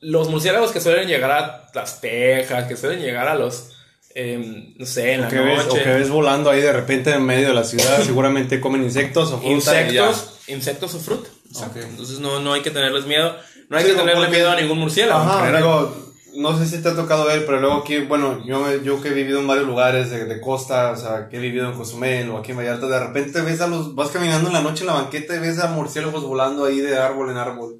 [0.00, 3.70] Los murciélagos que suelen llegar a las tejas, que suelen llegar a los
[4.14, 5.82] em, no sé, en la que ves, o noche.
[5.84, 9.38] que ves volando ahí de repente en medio de la ciudad, seguramente comen insectos o
[9.38, 11.28] fruta insectos, insectos o fruta.
[11.76, 13.36] Entonces no, no hay que tenerles miedo.
[13.68, 15.20] No hay Sí, que tenerle porque- miedo a ningún murciélago.
[15.20, 15.60] Ajá,
[16.36, 19.12] no sé si te ha tocado ver, pero luego aquí, bueno, yo, yo que he
[19.14, 22.38] vivido en varios lugares de, de costa, o sea, que he vivido en Cozumel o
[22.38, 24.94] aquí en Vallarta, de repente ves a los, vas caminando en la noche en la
[24.94, 27.76] banqueta y ves a murciélagos volando ahí de árbol en árbol.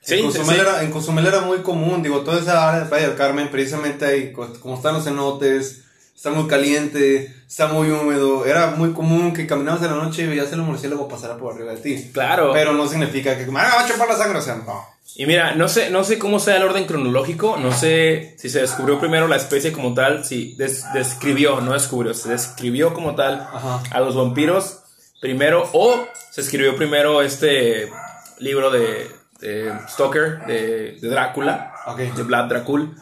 [0.00, 0.60] Sí, en, Cozumel sí.
[0.60, 4.06] Era, en Cozumel era muy común, digo, toda esa área de Playa del Carmen, precisamente
[4.06, 5.82] ahí, co- como están los cenotes,
[6.16, 10.26] está muy caliente, está muy húmedo, era muy común que caminabas en la noche y
[10.28, 12.10] veías el murciélago pasar por arriba de ti.
[12.12, 12.52] Claro.
[12.52, 14.97] Pero no significa que, ah, va a chupar la sangre, o sea, no.
[15.16, 18.60] Y mira, no sé, no sé cómo sea el orden cronológico, no sé si se
[18.60, 23.40] descubrió primero la especie como tal, si des- describió, no descubrió, se describió como tal
[23.52, 23.82] Ajá.
[23.90, 24.78] a los vampiros
[25.20, 27.90] primero o se escribió primero este
[28.38, 32.94] libro de, de Stoker, de, de Drácula, de Vlad Dracul.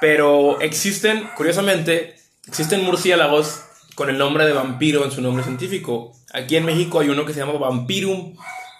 [0.00, 2.14] Pero existen, curiosamente,
[2.46, 3.62] existen murciélagos
[3.96, 6.12] con el nombre de vampiro en su nombre científico.
[6.32, 8.36] Aquí en México hay uno que se llama Vampirum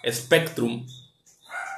[0.09, 0.87] spectrum,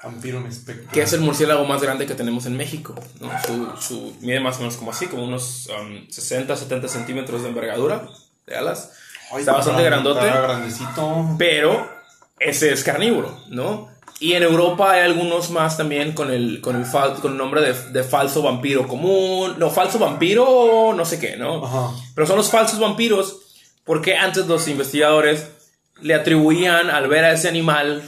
[0.03, 0.91] Vampiro me espectro.
[0.93, 2.95] que es el murciélago más grande que tenemos en México.
[3.21, 3.31] ¿no?
[3.47, 7.49] Su, su- mide más o menos como así, como unos um, 60, 70 centímetros de
[7.49, 8.09] envergadura
[8.47, 8.93] de alas.
[9.33, 10.27] Ay, Está bastante gran- grandote.
[10.27, 11.35] está grandecito.
[11.39, 11.89] Pero
[12.39, 13.89] ese es carnívoro, ¿no?
[14.19, 17.63] Y en Europa hay algunos más también con el, con el, fal- con el nombre
[17.63, 19.55] de, de falso vampiro común.
[19.59, 21.65] No, falso vampiro, no sé qué, ¿no?
[21.65, 21.91] Ajá.
[22.15, 23.37] Pero son los falsos vampiros
[23.85, 25.49] porque antes los investigadores
[26.03, 28.03] le atribuían al ver a ese animal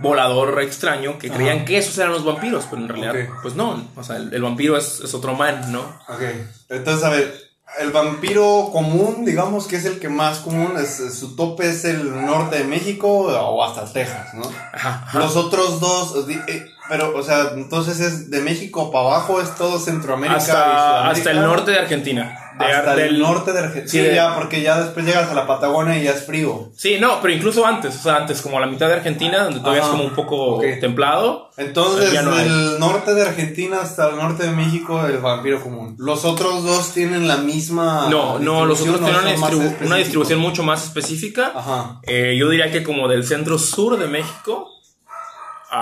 [0.00, 1.64] volador extraño que creían Ajá.
[1.66, 3.88] que esos eran los vampiros, pero en realidad, pues no.
[3.96, 5.80] O sea, el, el vampiro es, es otro man, ¿no?
[6.08, 6.22] Ok.
[6.68, 7.44] Entonces, a ver,
[7.78, 12.24] el vampiro común, digamos que es el que más común, es, su tope es el
[12.24, 14.44] norte de México o hasta Texas, ¿no?
[14.72, 15.02] Ajá.
[15.06, 15.18] ajá.
[15.18, 19.78] Los otros dos, eh, pero, o sea, entonces es de México para abajo, es todo
[19.78, 20.36] Centroamérica.
[20.36, 22.40] hasta, el norte de Argentina.
[22.58, 23.88] De- hasta del- el norte de Argentina.
[23.90, 26.70] Sí, de- ya, porque ya después llegas a la Patagonia y ya es frío.
[26.76, 29.58] Sí, no, pero incluso antes, o sea, antes como a la mitad de Argentina, donde
[29.58, 31.50] todavía es como un poco templado.
[31.56, 35.96] Entonces, no del norte de Argentina hasta el norte de México, el vampiro común.
[35.98, 38.06] Los otros dos tienen la misma.
[38.08, 41.50] No, no, los otros tienen una, distribu- una distribución mucho más específica.
[41.56, 41.98] Ajá.
[42.04, 44.70] Eh, yo diría que como del centro sur de México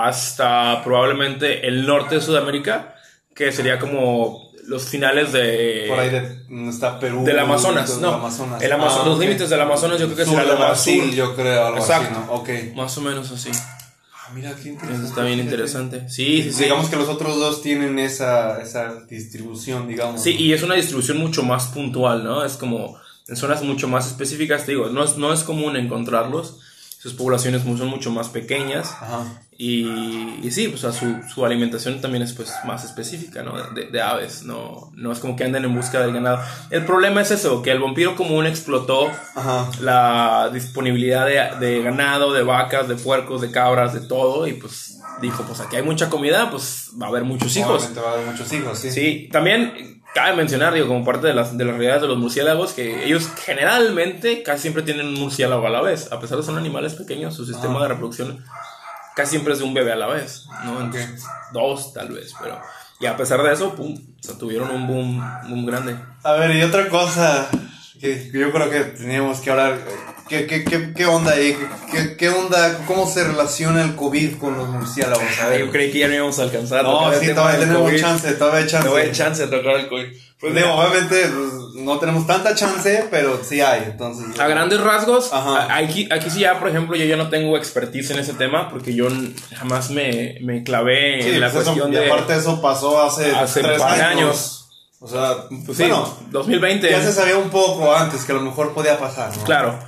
[0.01, 2.95] hasta probablemente el norte de Sudamérica,
[3.35, 5.85] que sería como los finales de...
[5.89, 7.23] Por ahí de, está Perú.
[7.23, 8.13] del Amazonas, del no.
[8.13, 8.61] Amazonas.
[8.61, 11.03] El Amazo- Ah, los límites del Amazonas yo creo que Sur será lo más Brasil,
[11.05, 11.13] sur.
[11.13, 12.17] yo creo, algo Exacto.
[12.17, 12.33] así, ¿no?
[12.33, 12.49] Ok.
[12.75, 13.49] Más o menos así.
[13.53, 14.95] Ah, mira, qué interesante.
[15.03, 16.09] Eso está bien interesante.
[16.09, 16.63] Sí, sí, sí.
[16.63, 20.23] Digamos que los otros dos tienen esa, esa distribución, digamos.
[20.23, 22.43] Sí, y es una distribución mucho más puntual, ¿no?
[22.45, 26.59] Es como en zonas mucho más específicas, te digo, no es, no es común encontrarlos.
[27.03, 28.95] Sus poblaciones son mucho más pequeñas.
[29.01, 29.25] Ajá.
[29.57, 33.61] Y, y sí, pues, o sea, su, su alimentación también es pues más específica, ¿no?
[33.73, 36.39] De, de aves, no, no es como que anden en busca del ganado.
[36.69, 39.69] El problema es eso, que el vampiro común explotó Ajá.
[39.81, 45.01] la disponibilidad de, de ganado, de vacas, de puercos, de cabras, de todo, y pues
[45.19, 47.89] dijo, pues aquí hay mucha comida, pues va a haber muchos hijos.
[47.97, 48.91] Va a haber muchos hijos, sí.
[48.91, 52.73] Sí, también cabe mencionar, digo, como parte de las, de las realidades de los murciélagos,
[52.73, 56.11] que ellos generalmente casi siempre tienen un murciélago a la vez.
[56.11, 57.83] A pesar de que son animales pequeños, su sistema Ajá.
[57.83, 58.43] de reproducción
[59.15, 60.81] casi siempre es de un bebé a la vez, ¿no?
[60.81, 62.59] Entonces, Dos, tal vez, pero...
[62.99, 65.97] Y a pesar de eso, pum, o sea, tuvieron un boom, un boom grande.
[66.23, 67.49] A ver, y otra cosa
[67.99, 69.77] que yo creo que teníamos que hablar.
[70.29, 71.55] ¿Qué, qué, qué, qué onda ahí?
[71.91, 72.79] ¿Qué, qué onda?
[72.87, 75.21] ¿Cómo se relaciona el COVID con los murciélagos?
[75.43, 75.65] A ver.
[75.65, 76.83] Yo creí que ya no íbamos a alcanzar.
[76.83, 77.99] No, sí, todavía tenemos COVID.
[77.99, 78.87] chance, todavía hay chance.
[78.89, 80.05] No hay chance de tocar el COVID.
[80.39, 81.53] Pues digo, obviamente pues,
[81.83, 84.37] no tenemos tanta chance, pero sí hay, entonces.
[84.39, 85.73] A grandes rasgos, Ajá.
[85.77, 88.93] aquí, aquí sí ya, por ejemplo, yo ya no tengo expertise en ese tema porque
[88.93, 89.07] yo
[89.55, 92.11] jamás me, me clavé Sí, en la pues eso- cuestión y de...
[92.11, 94.01] aparte eso pasó hace, Hace tres años.
[94.01, 94.59] años.
[94.99, 96.89] O sea, Pues sí, bueno, 2020.
[96.89, 99.43] ya se sabía un poco antes que a lo mejor podía pasar, ¿no?
[99.45, 99.79] Claro.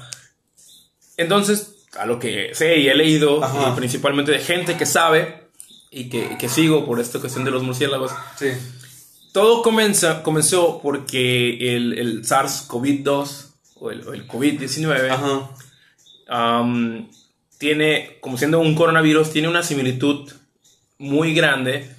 [1.18, 3.70] Entonces, a lo que sé y he leído, Ajá.
[3.72, 5.46] y principalmente de gente que sabe
[5.92, 8.48] y que, que sigo por esta cuestión de los murciélagos, Sí.
[9.32, 13.46] todo comenzó, comenzó porque el, el SARS-CoV-2
[13.80, 15.50] o el, el COVID-19 Ajá.
[16.28, 17.10] am,
[17.58, 20.30] tiene, como siendo un coronavirus, tiene una similitud
[20.98, 21.90] muy grande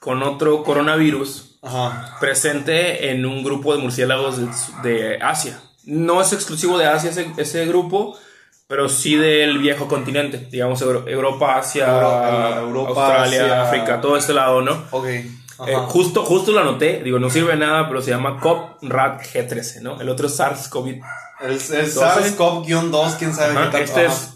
[0.00, 2.16] con otro coronavirus Ajá.
[2.20, 4.48] presente en un grupo de murciélagos de,
[4.90, 5.60] de Asia.
[5.84, 8.18] No es exclusivo de Asia ese, ese grupo,
[8.66, 13.62] pero sí del viejo continente, digamos Euro- Europa, Asia, Euro- Europa, Australia, Asia.
[13.62, 14.82] África, todo este lado, ¿no?
[14.90, 15.06] Ok.
[15.06, 19.80] Eh, justo, justo lo anoté, digo, no sirve de nada, pero se llama COP-RAT G13,
[19.82, 20.00] ¿no?
[20.00, 21.00] El otro es SARS-CoV.
[21.42, 23.82] el el SARS-CoV-2, quién sabe Ajá, qué tal.
[23.82, 24.14] Este Ajá.
[24.14, 24.30] es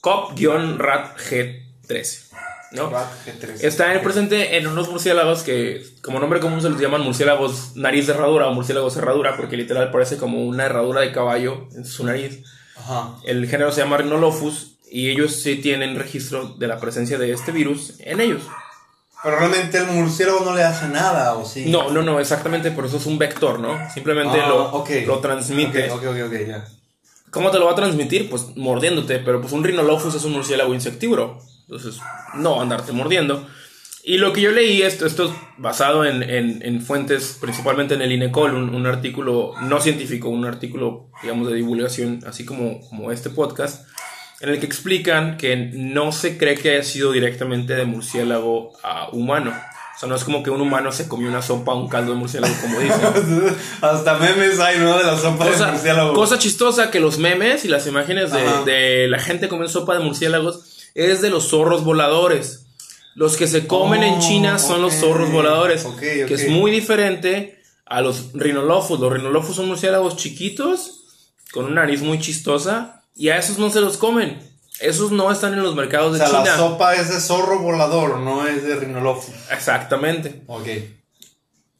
[0.00, 2.26] COP-RAT G13.
[2.72, 2.88] ¿no?
[2.88, 3.64] Rat G3.
[3.64, 8.06] Está en presente en unos murciélagos que, como nombre común, se les llaman murciélagos nariz
[8.06, 12.04] de herradura o murciélagos herradura, porque literal parece como una herradura de caballo en su
[12.06, 12.44] nariz.
[12.82, 13.14] Ajá.
[13.24, 17.52] El género se llama Rhinolophus y ellos sí tienen registro de la presencia de este
[17.52, 18.42] virus en ellos.
[19.22, 21.66] Pero realmente el murciélago no le hace nada, ¿o sí?
[21.66, 23.78] No, no, no, exactamente por eso es un vector, ¿no?
[23.92, 25.90] Simplemente Ah, lo, lo transmite.
[25.90, 26.66] Ok, ok, ok, ya.
[27.30, 28.28] ¿Cómo te lo va a transmitir?
[28.30, 32.00] Pues mordiéndote, pero pues un Rhinolophus es un murciélago insectívoro, entonces
[32.34, 33.46] no andarte mordiendo.
[34.10, 38.02] Y lo que yo leí, esto, esto es basado en, en- en fuentes, principalmente en
[38.02, 43.12] el INECOL, un, un artículo no científico, un artículo, digamos, de divulgación, así como, como
[43.12, 43.86] este podcast,
[44.40, 49.10] en el que explican que no se cree que haya sido directamente de murciélago a
[49.12, 49.50] humano.
[49.96, 52.18] O sea, no es como que un humano se comió una sopa un caldo de
[52.18, 53.00] murciélago, como dicen.
[53.82, 54.96] Hasta memes hay, ¿no?
[54.96, 56.14] De la sopa de Cosa, murciélago.
[56.14, 60.00] cosa chistosa que los memes y las imágenes de, de la gente comiendo sopa de
[60.02, 62.66] murciélagos es de los zorros voladores.
[63.14, 67.60] Los que se comen en Oh, China son los zorros voladores, que es muy diferente
[67.86, 69.00] a los rhinolophus.
[69.00, 71.02] Los rhinolophus son murciélagos chiquitos
[71.52, 74.38] con una nariz muy chistosa y a esos no se los comen.
[74.78, 76.44] Esos no están en los mercados O de sea, China.
[76.44, 79.34] la sopa es de zorro volador, no es de rhinolophus.
[79.50, 80.42] Exactamente.
[80.46, 80.68] Ok.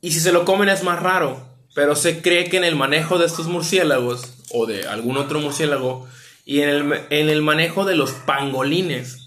[0.02, 1.48] Y si se lo comen es más raro.
[1.72, 4.22] Pero se cree que en el manejo de estos murciélagos,
[4.52, 6.08] o de algún otro murciélago,
[6.44, 9.19] y en el, en el manejo de los pangolines,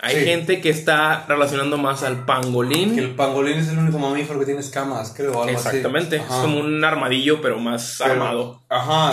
[0.00, 0.24] hay Sí.
[0.24, 2.94] gente que está relacionando más al pangolín.
[2.94, 5.52] Que el pangolín es el único mamífero que tiene escamas, creo, algo así.
[5.68, 6.16] Exactamente.
[6.16, 8.62] Es como un armadillo, pero más Pero- armado.
[8.68, 9.10] Ajá,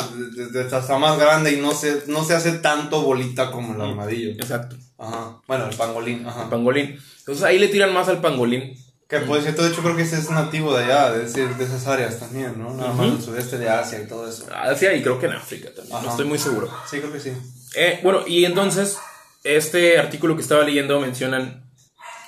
[0.53, 4.31] está más grande y no se, no se hace tanto bolita como el armadillo.
[4.31, 4.75] Exacto.
[4.97, 5.37] Ajá.
[5.47, 6.43] Bueno, el pangolín, ajá.
[6.43, 6.99] El pangolín.
[7.19, 8.73] Entonces ahí le tiran más al pangolín.
[9.07, 11.85] Que por cierto, de hecho creo que ese es nativo de allá, de, de esas
[11.85, 12.73] áreas también, ¿no?
[12.73, 14.45] Nada más del sudeste de Asia y todo eso.
[14.51, 15.95] Asia y creo que en África también.
[15.95, 16.05] Ajá.
[16.05, 16.69] No estoy muy seguro.
[16.89, 17.31] Sí, creo que sí.
[17.75, 18.97] Eh, bueno, y entonces,
[19.45, 21.63] este artículo que estaba leyendo mencionan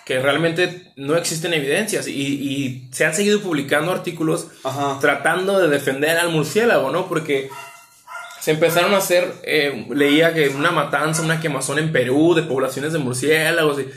[0.06, 4.98] que realmente no existen evidencias y, y se han seguido publicando artículos Ajá.
[5.02, 7.08] tratando de defender al murciélago, ¿no?
[7.10, 7.50] Porque
[8.40, 12.94] se empezaron a hacer, eh, leía que una matanza, una quemazón en Perú de poblaciones
[12.94, 13.88] de murciélagos y,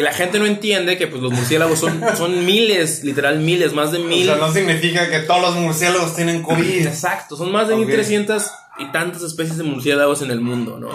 [0.00, 3.92] y la gente no entiende que pues los murciélagos son, son miles, literal miles, más
[3.92, 4.24] de O mil.
[4.24, 6.86] sea, no significa que todos los murciélagos tienen COVID.
[6.86, 7.80] Exacto, son más de Ok.
[7.80, 8.42] 1300
[8.78, 10.88] y tantas especies de murciélagos en el mundo, ¿no?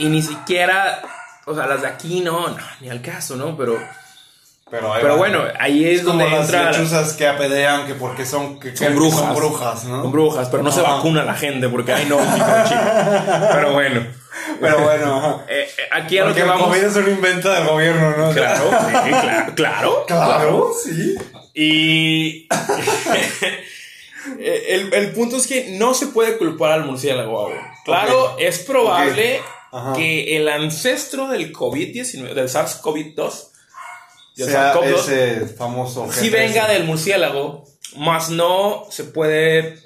[0.00, 1.02] Y ni siquiera,
[1.46, 3.56] o sea, las de aquí no, no, ni al caso, ¿no?
[3.56, 3.78] Pero,
[4.70, 6.70] Pero, ahí pero bueno, ahí es, es como donde las entra.
[6.72, 9.20] lechuzas que apedrean que porque son, que, Son que brujas.
[9.20, 10.02] Son brujas, ¿no?
[10.02, 10.94] Son brujas, pero no se Ajá.
[10.94, 12.18] vacuna la gente porque hay no.
[13.52, 14.06] Pero bueno,
[14.60, 16.68] Pero bueno, eh, eh, aquí a lo Porque que el vamos.
[16.68, 18.32] COVID es un invento del gobierno, ¿no?
[18.32, 21.14] Claro, sí, claro, claro, Claro, sí.
[21.52, 22.48] Y
[24.38, 27.50] el, el punto es que no se puede culpar al murciélago.
[27.84, 28.40] Claro, Ok.
[28.40, 29.46] es probable Ok.
[29.72, 29.92] Ajá.
[29.94, 33.48] que el ancestro del COVID-19, del SARS-CoV-2,
[34.36, 36.10] del sea SARS-CoV-2, ese famoso.
[36.12, 36.32] sí G13.
[36.32, 37.64] venga del murciélago,
[37.96, 39.78] más no se puede...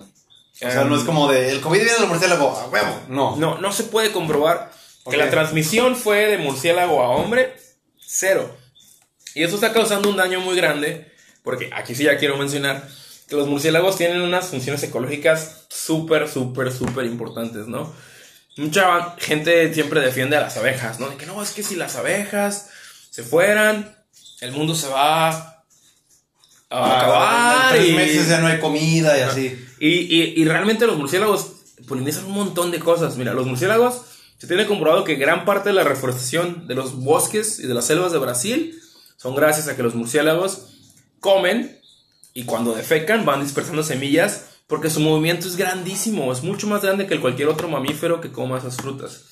[0.55, 1.51] O sea, no es como de.
[1.51, 3.01] El COVID viene del murciélago, a huevo.
[3.09, 3.37] No.
[3.37, 4.71] No, no se puede comprobar
[5.11, 7.55] que la transmisión fue de murciélago a hombre,
[7.99, 8.57] cero.
[9.35, 11.13] Y eso está causando un daño muy grande,
[11.43, 12.87] porque aquí sí ya quiero mencionar
[13.29, 17.93] que los murciélagos tienen unas funciones ecológicas súper, súper, súper importantes, ¿no?
[18.57, 21.09] Mucha gente siempre defiende a las abejas, ¿no?
[21.11, 22.69] De que no, es que si las abejas
[23.11, 23.97] se fueran,
[24.41, 25.65] el mundo se va a
[26.71, 27.75] acabar.
[27.77, 29.67] En tres y- meses ya no hay comida y así.
[29.81, 31.53] y, y- y realmente los murciélagos
[31.89, 33.17] polinizan un montón de cosas.
[33.17, 34.03] Mira, los murciélagos
[34.39, 37.87] se tiene comprobado que gran parte de la reforestación de los bosques y de las
[37.87, 38.81] selvas de Brasil
[39.17, 40.69] son gracias a que los murciélagos
[41.21, 41.81] comen
[42.35, 47.07] y cuando defecan van dispersando semillas porque su movimiento es grandísimo, es mucho más grande
[47.07, 49.25] que cualquier otro mamífero que coma esas frutas.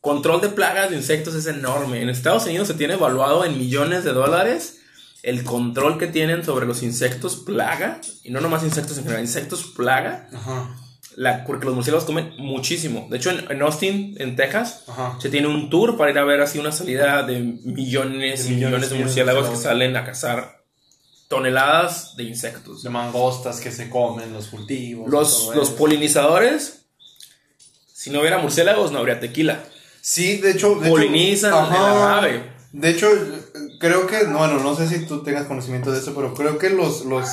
[0.00, 2.00] Control de plagas de insectos es enorme.
[2.02, 4.78] En Estados Unidos se tiene evaluado en millones de dólares
[5.22, 9.64] el control que tienen sobre los insectos plaga, y no nomás insectos en general, insectos
[9.76, 10.74] plaga, Ajá.
[11.14, 13.06] la, porque los murciélagos comen muchísimo.
[13.10, 15.18] De hecho, en, en Austin, en Texas, Ajá.
[15.20, 18.54] se tiene un tour para ir a ver así una salida de millones De y
[18.54, 20.59] millones de millones de murciélagos que salen a cazar
[21.30, 22.82] toneladas de insectos.
[22.82, 25.08] De mangostas que se comen, los cultivos.
[25.08, 26.80] Los, los polinizadores,
[27.94, 29.62] si no hubiera murciélagos, no habría tequila.
[30.00, 30.74] Sí, de hecho.
[30.74, 32.50] De Polinizan hecho, agave.
[32.72, 33.08] De hecho,
[33.78, 36.70] creo que, no, bueno, no sé si tú tengas conocimiento de eso, pero creo que
[36.70, 37.28] los, los,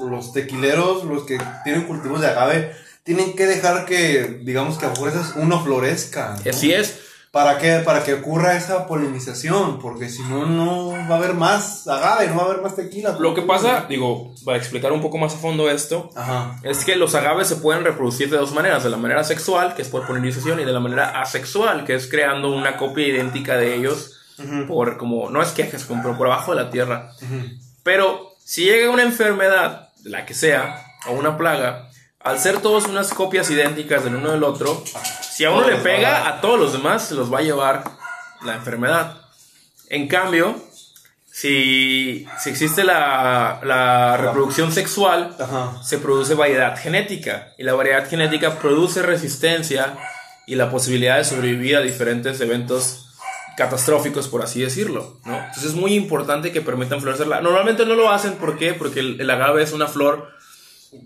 [0.00, 2.72] los tequileros, los que tienen cultivos de agave,
[3.04, 6.38] tienen que dejar que, digamos que a fuerzas uno florezca.
[6.42, 6.50] ¿no?
[6.50, 7.00] Así es.
[7.32, 7.78] ¿Para qué?
[7.82, 12.36] Para que ocurra esa polinización, porque si no, no va a haber más agave, no
[12.36, 13.16] va a haber más tequila.
[13.18, 16.60] Lo que pasa, digo, para explicar un poco más a fondo esto, Ajá.
[16.62, 19.80] es que los agaves se pueden reproducir de dos maneras, de la manera sexual, que
[19.80, 23.76] es por polinización, y de la manera asexual, que es creando una copia idéntica de
[23.76, 24.18] ellos
[24.68, 27.12] por como, no es quejas, como por abajo de la tierra.
[27.82, 31.88] Pero si llega una enfermedad, la que sea, o una plaga,
[32.24, 34.82] al ser todos unas copias idénticas del uno del otro,
[35.30, 37.84] si a uno le pega, a todos los demás se los va a llevar
[38.44, 39.18] la enfermedad.
[39.88, 40.56] En cambio,
[41.30, 45.82] si, si existe la, la reproducción sexual, Ajá.
[45.82, 47.52] se produce variedad genética.
[47.58, 49.96] Y la variedad genética produce resistencia
[50.46, 53.06] y la posibilidad de sobrevivir a diferentes eventos
[53.56, 55.18] catastróficos, por así decirlo.
[55.24, 55.36] ¿no?
[55.36, 57.40] Entonces es muy importante que permitan florecerla.
[57.40, 58.74] Normalmente no lo hacen, ¿por qué?
[58.74, 60.28] Porque el, el agave es una flor.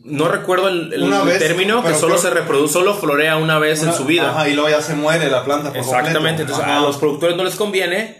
[0.05, 3.59] No recuerdo el, el Una vez, término, que solo creo- se reproduce, solo florea una
[3.59, 4.31] vez en su vida.
[4.31, 6.43] Ajá, y luego ya se muere la planta por Exactamente, completo.
[6.43, 6.79] entonces Ajá.
[6.79, 8.17] a los productores no les conviene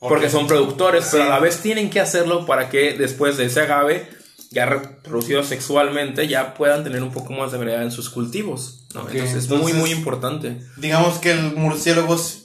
[0.00, 3.60] porque son productores, pero a la vez tienen que hacerlo para que después de ese
[3.62, 4.08] agave
[4.50, 8.84] ya reproducido sexualmente ya puedan tener un poco más de variedad en sus cultivos.
[8.94, 10.58] entonces es entonces- muy, muy importante.
[10.76, 12.42] Digamos que el murciélago es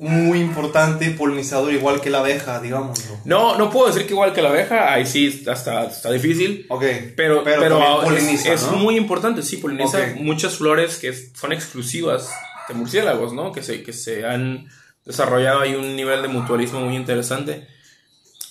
[0.00, 3.18] muy importante polinizador igual que la abeja, digámoslo.
[3.24, 6.66] No, no puedo decir que igual que la abeja, ahí sí hasta está difícil.
[6.68, 6.82] Ok.
[7.16, 8.76] Pero, pero, también es- poliniza, es, ¿no?
[8.78, 12.28] muy importante, sí, poliniza muchas flores que es- son exclusivas
[12.68, 13.52] de murciélagos, ¿no?
[13.52, 14.66] Que se, que se han
[15.04, 17.66] desarrollado ahí un nivel de mutualismo muy interesante.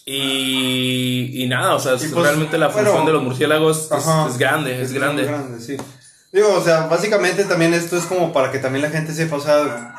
[0.05, 3.91] Y, y nada, o sea, es- pues, realmente la función bueno, de los murciélagos es,
[3.91, 4.27] Ajá.
[4.29, 5.23] es grande, es, grande.
[5.23, 5.77] grande, sí.
[6.31, 9.39] Digo, o sea, básicamente también esto es como para que también la gente sepa, o
[9.39, 9.95] sea,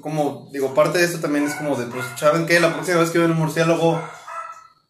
[0.00, 2.60] como, digo, parte de esto también es como de, pues, ¿saben qué?
[2.60, 4.00] La próxima vez que ven un murciélago,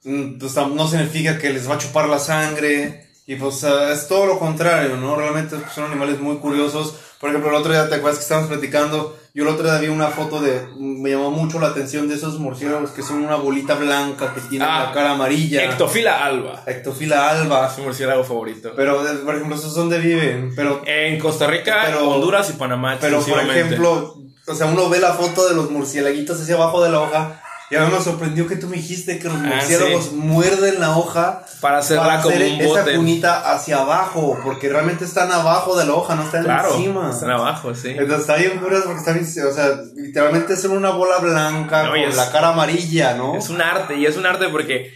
[0.04, 4.24] mm, pues no significa que les va a chupar la sangre, y pues es todo
[4.26, 5.14] lo contrario, ¿no?
[5.16, 6.94] Realmente pues, son animales muy curiosos.
[7.20, 9.18] Por ejemplo, el otro día, ¿te acuerdas que estábamos platicando?
[9.34, 12.38] Yo el otro día vi una foto de, me llamó mucho la atención de esos
[12.38, 15.62] murciélagos que son una bolita blanca que tienen Ah, la cara amarilla.
[15.64, 17.68] Ectofila alba, Ectofila alba.
[17.70, 18.72] es mi murciélago favorito.
[18.74, 20.52] Pero, por ejemplo, ¿esos dónde viven?
[20.56, 22.96] Pero, en Costa Rica, pero- Honduras y Panamá.
[23.00, 24.16] pero por ejemplo,
[24.48, 27.42] o sea, uno ve la foto de los murciélaguitos hacia abajo de la hoja.
[27.70, 30.14] Y a mí me sorprendió que tú me dijiste que los Ah, murciélagos sí.
[30.14, 32.96] muerden la hoja Para hacerla hacer un esa bote.
[32.96, 37.10] cunita hacia abajo, porque realmente están abajo de la hoja, no están Claro, encima.
[37.10, 37.90] están abajo, sí.
[37.90, 41.90] Entonces está bien curioso porque está bien, o sea, literalmente son una bola blanca No,
[41.90, 43.36] con es- la cara amarilla, ¿no?
[43.36, 44.94] Es un arte, y es un arte porque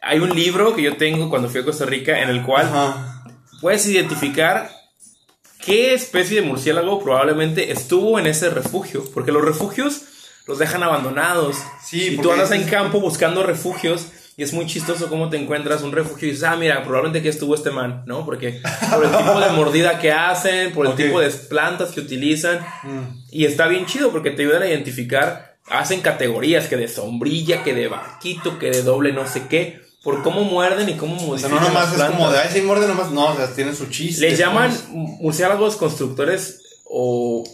[0.00, 3.24] hay un libro que yo tengo cuando fui a Costa Rica en el cual Ajá.
[3.60, 4.70] puedes identificar
[5.66, 10.02] qué especie de murciélago probablemente estuvo en ese refugio, porque los refugios
[10.46, 11.56] los dejan abandonados.
[11.84, 14.06] Sí, y tú andas en campo buscando refugios
[14.36, 17.28] y es muy chistoso cómo te encuentras un refugio y dices, ah, mira, probablemente aquí
[17.28, 18.24] estuvo este man, ¿no?
[18.24, 18.60] Porque
[18.90, 22.60] por el tipo de mordida que hacen, por el tipo de plantas que utilizan.
[22.84, 23.24] Mm.
[23.32, 27.74] Y está bien chido porque te ayudan a identificar, hacen categorías que de sombrilla, que
[27.74, 31.48] de barquito, que de doble no sé qué, por cómo muerden y cómo O sea,
[31.50, 33.10] modifican no nomás es como de, ay, sí, muerde nomás.
[33.10, 34.22] No, o sea, tienen su chiste.
[34.22, 37.44] Les llaman murciélagos constructores o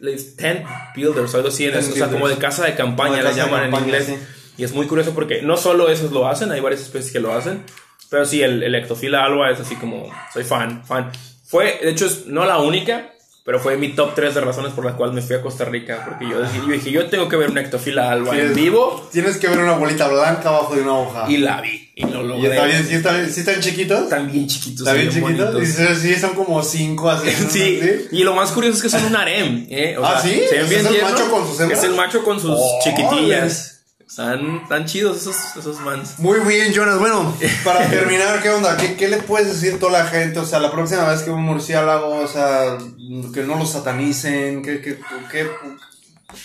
[0.00, 3.10] les- tent builders o algo así, en eso, o sea, como de casa de campaña
[3.10, 4.06] Como de le casa de llaman en campaña, inglés.
[4.06, 4.16] sí.
[4.58, 7.32] Y es muy curioso porque no solo esos lo hacen, hay varias especies que lo
[7.34, 7.62] hacen,
[8.10, 11.10] pero sí, el, el Ectofila alba es así como, soy fan, fan.
[11.46, 13.12] Fue, de hecho, es no la única,
[13.50, 16.04] pero fue mi top 3 de razones por las cuales me fui a Costa Rica,
[16.08, 19.08] porque yo, dije- yo dije, yo tengo que ver una Ectofila alba en es- vivo,
[19.10, 21.24] Tienes que ver una bolita blanca abajo de una hoja.
[21.28, 22.50] y la vi, y lo ¿Y logré.
[22.50, 24.02] está bien, sí, está bien- sí están chiquitos?
[24.04, 24.86] Están bien chiquitos.
[24.86, 25.62] ¿Está y bien chiquitos?
[25.62, 27.26] Y sí, son como cinco así.
[27.26, 27.48] ¿no?
[27.50, 27.80] Sí,
[28.12, 29.66] y lo más curioso es que son un harem.
[29.68, 29.96] ¿eh?
[29.98, 30.40] O ¿Ah, sea, sí?
[30.48, 31.12] Se ven ¿Es bien el tiernos.
[31.12, 31.78] macho con sus hembras?
[31.80, 33.79] Es el macho con sus chiquitillas.
[34.10, 36.18] Están tan chidos esos, esos mans.
[36.18, 36.98] Muy bien, Jonas.
[36.98, 37.32] Bueno,
[37.64, 38.76] para terminar, ¿qué onda?
[38.76, 40.40] ¿Qué, ¿Qué le puedes decir a toda la gente?
[40.40, 42.76] O sea, la próxima vez que un murciélago, o sea,
[43.32, 44.98] que no lo satanicen, que, que,
[45.30, 45.48] que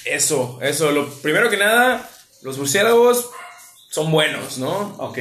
[0.05, 0.91] Eso, eso.
[0.91, 2.07] Lo primero que nada,
[2.43, 3.31] los murciélagos
[3.95, 4.93] son buenos, ¿no?
[4.97, 5.19] Ok.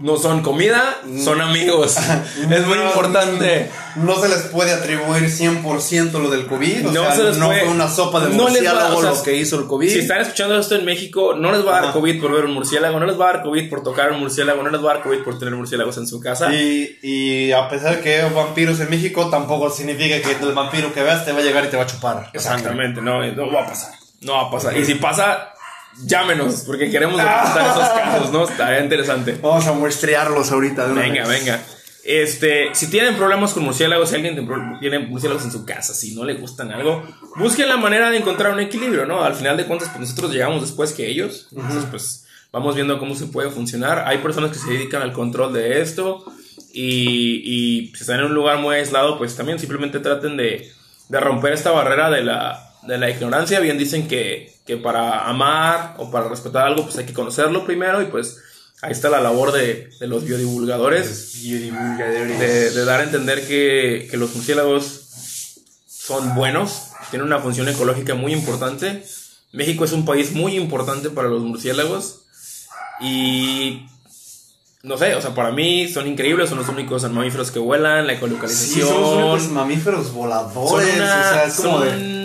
[0.00, 1.98] No son comida, son amigos.
[2.50, 3.70] es muy No, importante.
[3.96, 6.88] No se les puede atribuir 100% lo del COVID.
[6.88, 9.10] O No sea, se les no puede- fue una sopa de no murciélago o sea,
[9.10, 9.90] lo que hizo el COVID.
[9.90, 11.92] Si están escuchando esto en México, no les va a dar Ajá.
[11.92, 14.62] COVID por ver un murciélago, no les va a dar COVID por tocar un murciélago,
[14.62, 16.50] no les va a dar COVID por tener murciélagos en su casa.
[16.54, 21.02] Y, y a pesar que hay vampiros en México, tampoco significa que el vampiro que
[21.02, 22.30] veas te va a llegar y te va a chupar.
[22.32, 23.92] Exactamente, no, no va a pasar.
[24.22, 24.76] No va a pasar.
[24.78, 25.51] Y si pasa,
[26.04, 28.44] llámenos, porque queremos documentar esos casos, ¿no?
[28.48, 29.38] Estaría interesante.
[29.42, 30.86] Vamos a muestrearlos ahorita.
[30.86, 31.40] de una Venga, vez.
[31.44, 31.62] venga.
[32.04, 34.34] Este, si tienen problemas con murciélagos, si alguien
[34.80, 37.04] tiene- murciélagos en su casa, si no le gustan algo,
[37.36, 39.22] busquen la manera de encontrar un equilibrio, ¿no?
[39.22, 43.14] Al final de cuentas, pues nosotros llegamos después que ellos, entonces pues vamos viendo cómo
[43.14, 44.04] se puede funcionar.
[44.08, 46.24] Hay personas que se dedican al control de esto
[46.72, 50.72] y, y si están en un lugar muy aislado, pues también simplemente traten de,
[51.08, 53.60] de romper esta barrera de la, de la ignorancia.
[53.60, 58.00] Bien dicen que, que para amar o para respetar algo, pues hay que conocerlo primero
[58.02, 58.38] y pues
[58.82, 61.36] ahí está la labor de, de los biodivulgadores
[62.38, 65.00] de, de dar a entender que, que los murciélagos
[65.86, 69.04] son buenos, tienen una función ecológica muy importante
[69.52, 72.22] México es un país muy importante para los murciélagos
[73.00, 73.86] y
[74.82, 78.14] no sé, o sea, para mí son increíbles, son los únicos mamíferos que vuelan, la
[78.14, 78.74] ecolocalización.
[78.74, 80.94] Sí, son los únicos mamíferos voladores.
[80.96, 82.21] una- o sea, es como son- de.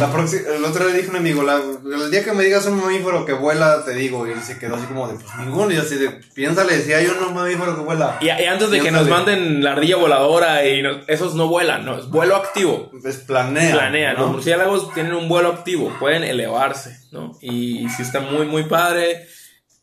[0.00, 1.60] La próxima- el otro día le dije a un amigo, la-
[2.04, 4.74] el día que me digas un mamífero que vuela, te digo, y él se quedó
[4.76, 7.82] así como de, pues ninguno, y yo así de, piénsale, si hay un mamífero que
[7.82, 11.00] vuela, Y, y antes de Y que nos de- manden la ardilla voladora y no-
[11.06, 12.90] esos no vuelan, no, es vuelo activo.
[13.00, 13.72] pues planea.
[13.72, 14.22] Planean, ¿no?
[14.22, 17.36] los murciélagos tienen un vuelo activo, pueden elevarse, ¿no?
[17.40, 19.26] Y, sí está muy, muy padre.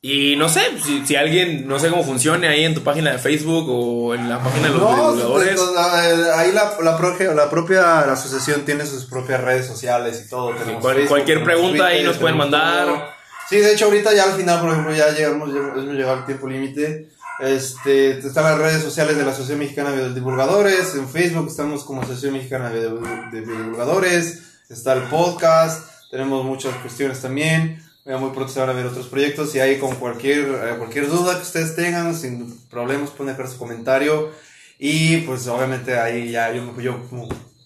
[0.02, 3.18] Y no sé, si, si alguien, no sé cómo funcione ahí en tu página de
[3.18, 5.60] Facebook o en la página de los No, divulgadores.
[5.60, 10.24] pues, eh, ahí la, la, proje- la propia la asociación tiene sus propias redes sociales
[10.26, 10.52] y todo.
[10.56, 13.14] cual- Facebook, cualquier pregunta ahí nos pueden mandar.
[13.50, 16.48] Sí, de hecho ahorita ya al final, por ejemplo, ya llegamos, hemos llegado al tiempo
[16.48, 17.10] límite.
[17.42, 20.96] Este, están las redes sociales de la Asociación Mexicana de Divulgadores.
[20.96, 22.90] En Facebook estamos como Asociación Mexicana de,
[23.32, 24.44] de Divulgadores.
[24.70, 25.90] Está el podcast.
[26.12, 27.84] Tenemos muchas cuestiones también.
[28.10, 29.54] Ya muy pronto se van a ver otros proyectos.
[29.54, 33.60] Y ahí con cualquier, eh, cualquier duda que ustedes tengan, sin problemas, pueden dejar su
[33.60, 34.32] comentario.
[34.80, 36.98] Y pues obviamente ahí ya yo, yo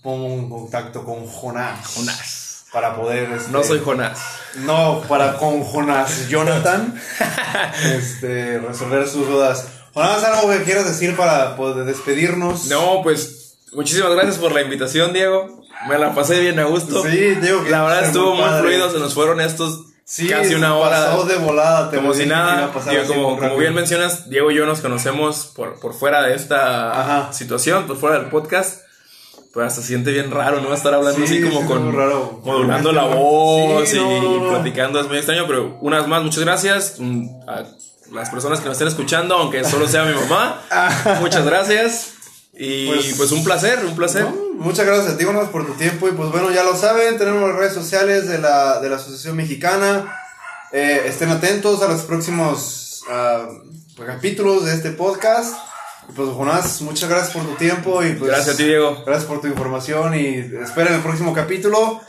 [0.01, 1.87] pongo un contacto con Jonás.
[1.95, 2.65] Jonás.
[2.73, 3.31] Para poder...
[3.31, 4.19] este, No soy Jonás.
[4.65, 6.93] no, para con Jonás Jonathan
[7.85, 9.67] este, resolver sus dudas.
[9.93, 12.65] Jonás, ¿algo que quieras decir para poder despedirnos?
[12.65, 15.63] No, pues muchísimas gracias por la invitación, Diego.
[15.87, 17.01] Me la pasé bien a gusto.
[17.03, 18.61] Sí, que La verdad estuvo muy padre.
[18.63, 21.15] fluido, se nos fueron estos Sí, casi una hora.
[21.25, 22.71] De volada, te como si nada.
[22.89, 26.91] Digo, como, como bien mencionas, Diego y yo nos conocemos por, por fuera de esta
[27.01, 27.33] Ajá.
[27.33, 28.81] situación, por fuera del podcast.
[29.53, 30.73] Pues hasta se siente bien raro, ¿no?
[30.73, 31.95] Estar hablando Sí, así como sí, con.
[31.95, 32.41] raro.
[32.43, 34.49] Modulando la voz Sí, y, no, no.
[34.49, 36.95] platicando es muy extraño, pero una vez más, muchas gracias.
[36.99, 37.63] mm, A
[38.11, 40.59] las personas que nos estén escuchando, aunque solo sea mi mamá,
[41.21, 42.13] muchas gracias.
[42.55, 44.23] Y Pues- pues, un placer, un placer.
[44.23, 46.07] No, muchas gracias a ti, Jonás, por tu tiempo.
[46.07, 49.35] Y pues bueno, ya lo saben, tenemos las redes sociales de la, de la Asociación
[49.35, 50.19] Mexicana.
[50.71, 53.47] Eh, estén atentos a los próximos ah,
[54.05, 55.55] capítulos de este podcast.
[56.09, 58.03] Y pues Jonás, muchas gracias por tu tiempo.
[58.03, 59.03] Y pues, Gracias a ti, Diego.
[59.05, 62.01] Gracias por tu información y esperen el próximo capítulo.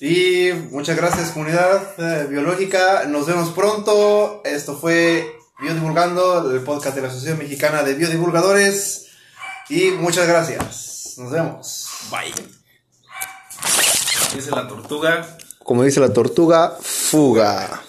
[0.00, 3.04] Y muchas gracias, comunidad eh, biológica.
[3.06, 4.42] Nos vemos pronto.
[4.44, 9.10] Esto fue Biodivulgando, el podcast de la Asociación Mexicana de Biodivulgadores.
[9.68, 11.14] Y muchas gracias.
[11.18, 11.88] Nos vemos.
[12.10, 12.32] Bye.
[14.34, 15.36] Dice la tortuga.
[15.62, 17.82] Como dice la tortuga, fuga.